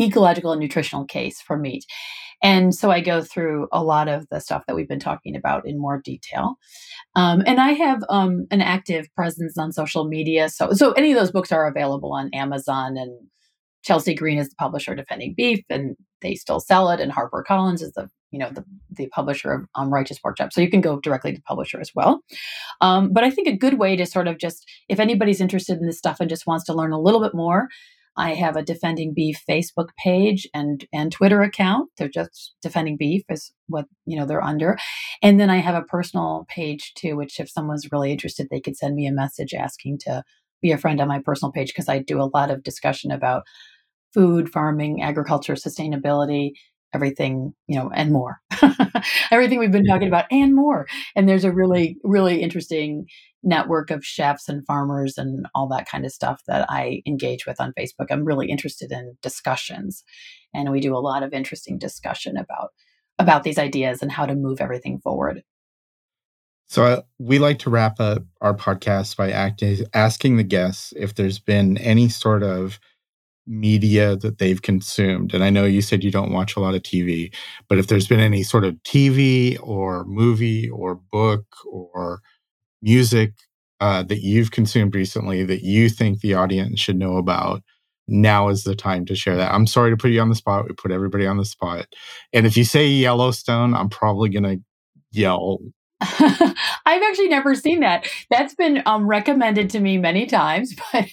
[0.00, 1.84] Ecological and Nutritional Case for Meat.
[2.42, 5.66] And so I go through a lot of the stuff that we've been talking about
[5.66, 6.56] in more detail.
[7.16, 10.48] Um, and I have um, an active presence on social media.
[10.48, 13.10] So, so any of those books are available on Amazon and
[13.82, 17.00] Chelsea Green is the publisher defending beef and they still sell it.
[17.00, 20.52] And Harper Collins is the you know the, the publisher of um, righteous pork chop
[20.52, 22.20] so you can go directly to the publisher as well
[22.80, 25.86] um, but i think a good way to sort of just if anybody's interested in
[25.86, 27.68] this stuff and just wants to learn a little bit more
[28.18, 33.22] i have a defending beef facebook page and and twitter account they're just defending beef
[33.30, 34.76] is what you know they're under
[35.22, 38.76] and then i have a personal page too which if someone's really interested they could
[38.76, 40.22] send me a message asking to
[40.60, 43.44] be a friend on my personal page because i do a lot of discussion about
[44.12, 46.52] food farming agriculture sustainability
[46.94, 48.40] everything, you know, and more.
[49.30, 49.92] everything we've been mm-hmm.
[49.92, 50.86] talking about and more.
[51.14, 53.06] And there's a really, really interesting
[53.42, 57.60] network of chefs and farmers and all that kind of stuff that I engage with
[57.60, 58.06] on Facebook.
[58.10, 60.04] I'm really interested in discussions.
[60.54, 62.70] And we do a lot of interesting discussion about
[63.20, 65.42] about these ideas and how to move everything forward.
[66.68, 71.14] So uh, we like to wrap up our podcast by acting, asking the guests if
[71.14, 72.78] there's been any sort of
[73.46, 75.32] media that they've consumed.
[75.32, 77.34] And I know you said you don't watch a lot of TV,
[77.68, 82.20] but if there's been any sort of TV or movie or book or
[82.82, 83.32] music
[83.80, 87.62] uh, that you've consumed recently that you think the audience should know about,
[88.08, 89.52] now is the time to share that.
[89.52, 90.66] I'm sorry to put you on the spot.
[90.66, 91.86] We put everybody on the spot.
[92.32, 94.64] And if you say Yellowstone, I'm probably going to
[95.12, 95.58] yell
[96.00, 98.06] I've actually never seen that.
[98.30, 101.06] That's been um, recommended to me many times, but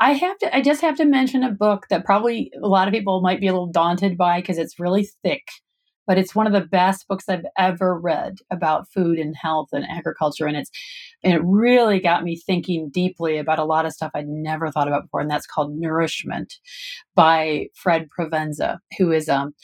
[0.00, 2.94] I have to, I just have to mention a book that probably a lot of
[2.94, 5.42] people might be a little daunted by because it's really thick,
[6.06, 9.84] but it's one of the best books I've ever read about food and health and
[9.84, 10.46] agriculture.
[10.46, 10.70] And it's,
[11.22, 14.88] and it really got me thinking deeply about a lot of stuff I'd never thought
[14.88, 15.20] about before.
[15.20, 16.54] And that's called Nourishment
[17.14, 19.54] by Fred Provenza, who is, um,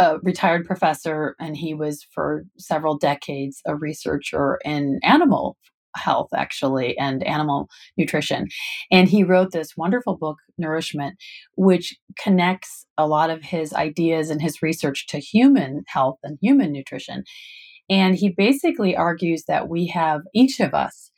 [0.00, 5.56] a retired professor and he was for several decades a researcher in animal
[5.96, 8.46] health actually and animal nutrition.
[8.90, 11.16] And he wrote this wonderful book nourishment
[11.56, 16.72] which connects a lot of his ideas and his research to human health and human
[16.72, 17.24] nutrition.
[17.90, 21.10] And he basically argues that we have each of us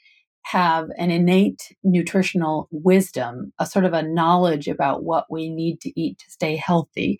[0.47, 6.01] have an innate nutritional wisdom, a sort of a knowledge about what we need to
[6.01, 7.19] eat to stay healthy,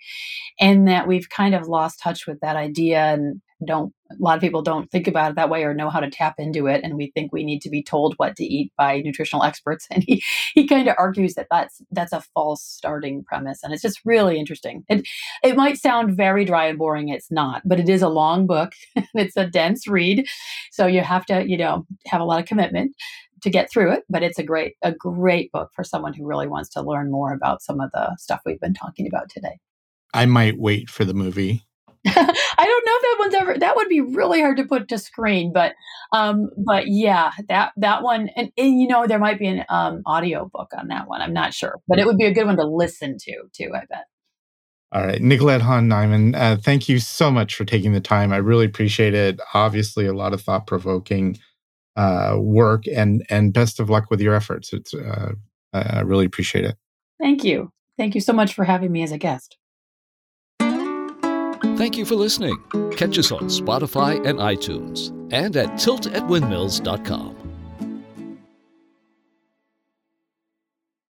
[0.61, 4.41] and that we've kind of lost touch with that idea and don't a lot of
[4.41, 6.97] people don't think about it that way or know how to tap into it and
[6.97, 9.87] we think we need to be told what to eat by nutritional experts.
[9.97, 10.23] And he
[10.55, 14.39] he kind of argues that that's that's a false starting premise and it's just really
[14.39, 14.85] interesting.
[14.89, 15.07] It
[15.43, 18.73] it might sound very dry and boring it's not but it is a long book
[19.15, 20.27] it's a dense read
[20.71, 22.95] so you have to you know have a lot of commitment
[23.43, 26.47] to get through it but it's a great a great book for someone who really
[26.47, 29.59] wants to learn more about some of the stuff we've been talking about today.
[30.15, 31.66] I might wait for the movie
[32.59, 34.99] I don't know if that one's ever that would be really hard to put to
[34.99, 35.75] screen, but
[36.13, 40.03] um but yeah, that that one and, and you know there might be an um
[40.07, 41.23] audio book on that one.
[41.23, 43.85] I'm not sure, but it would be a good one to listen to too, I
[43.89, 44.05] bet.
[44.93, 48.33] All right, Nicolette Hahn Niman, uh, thank you so much for taking the time.
[48.33, 49.41] I really appreciate it.
[49.53, 51.39] Obviously, a lot of thought provoking
[51.97, 54.73] uh, work, and and best of luck with your efforts.
[54.73, 55.33] It's uh,
[55.73, 56.77] I really appreciate it.
[57.21, 57.73] Thank you.
[57.99, 59.57] Thank you so much for having me as a guest.
[61.77, 62.57] Thank you for listening.
[62.97, 67.46] Catch us on Spotify and iTunes and at tiltatwindmills.com.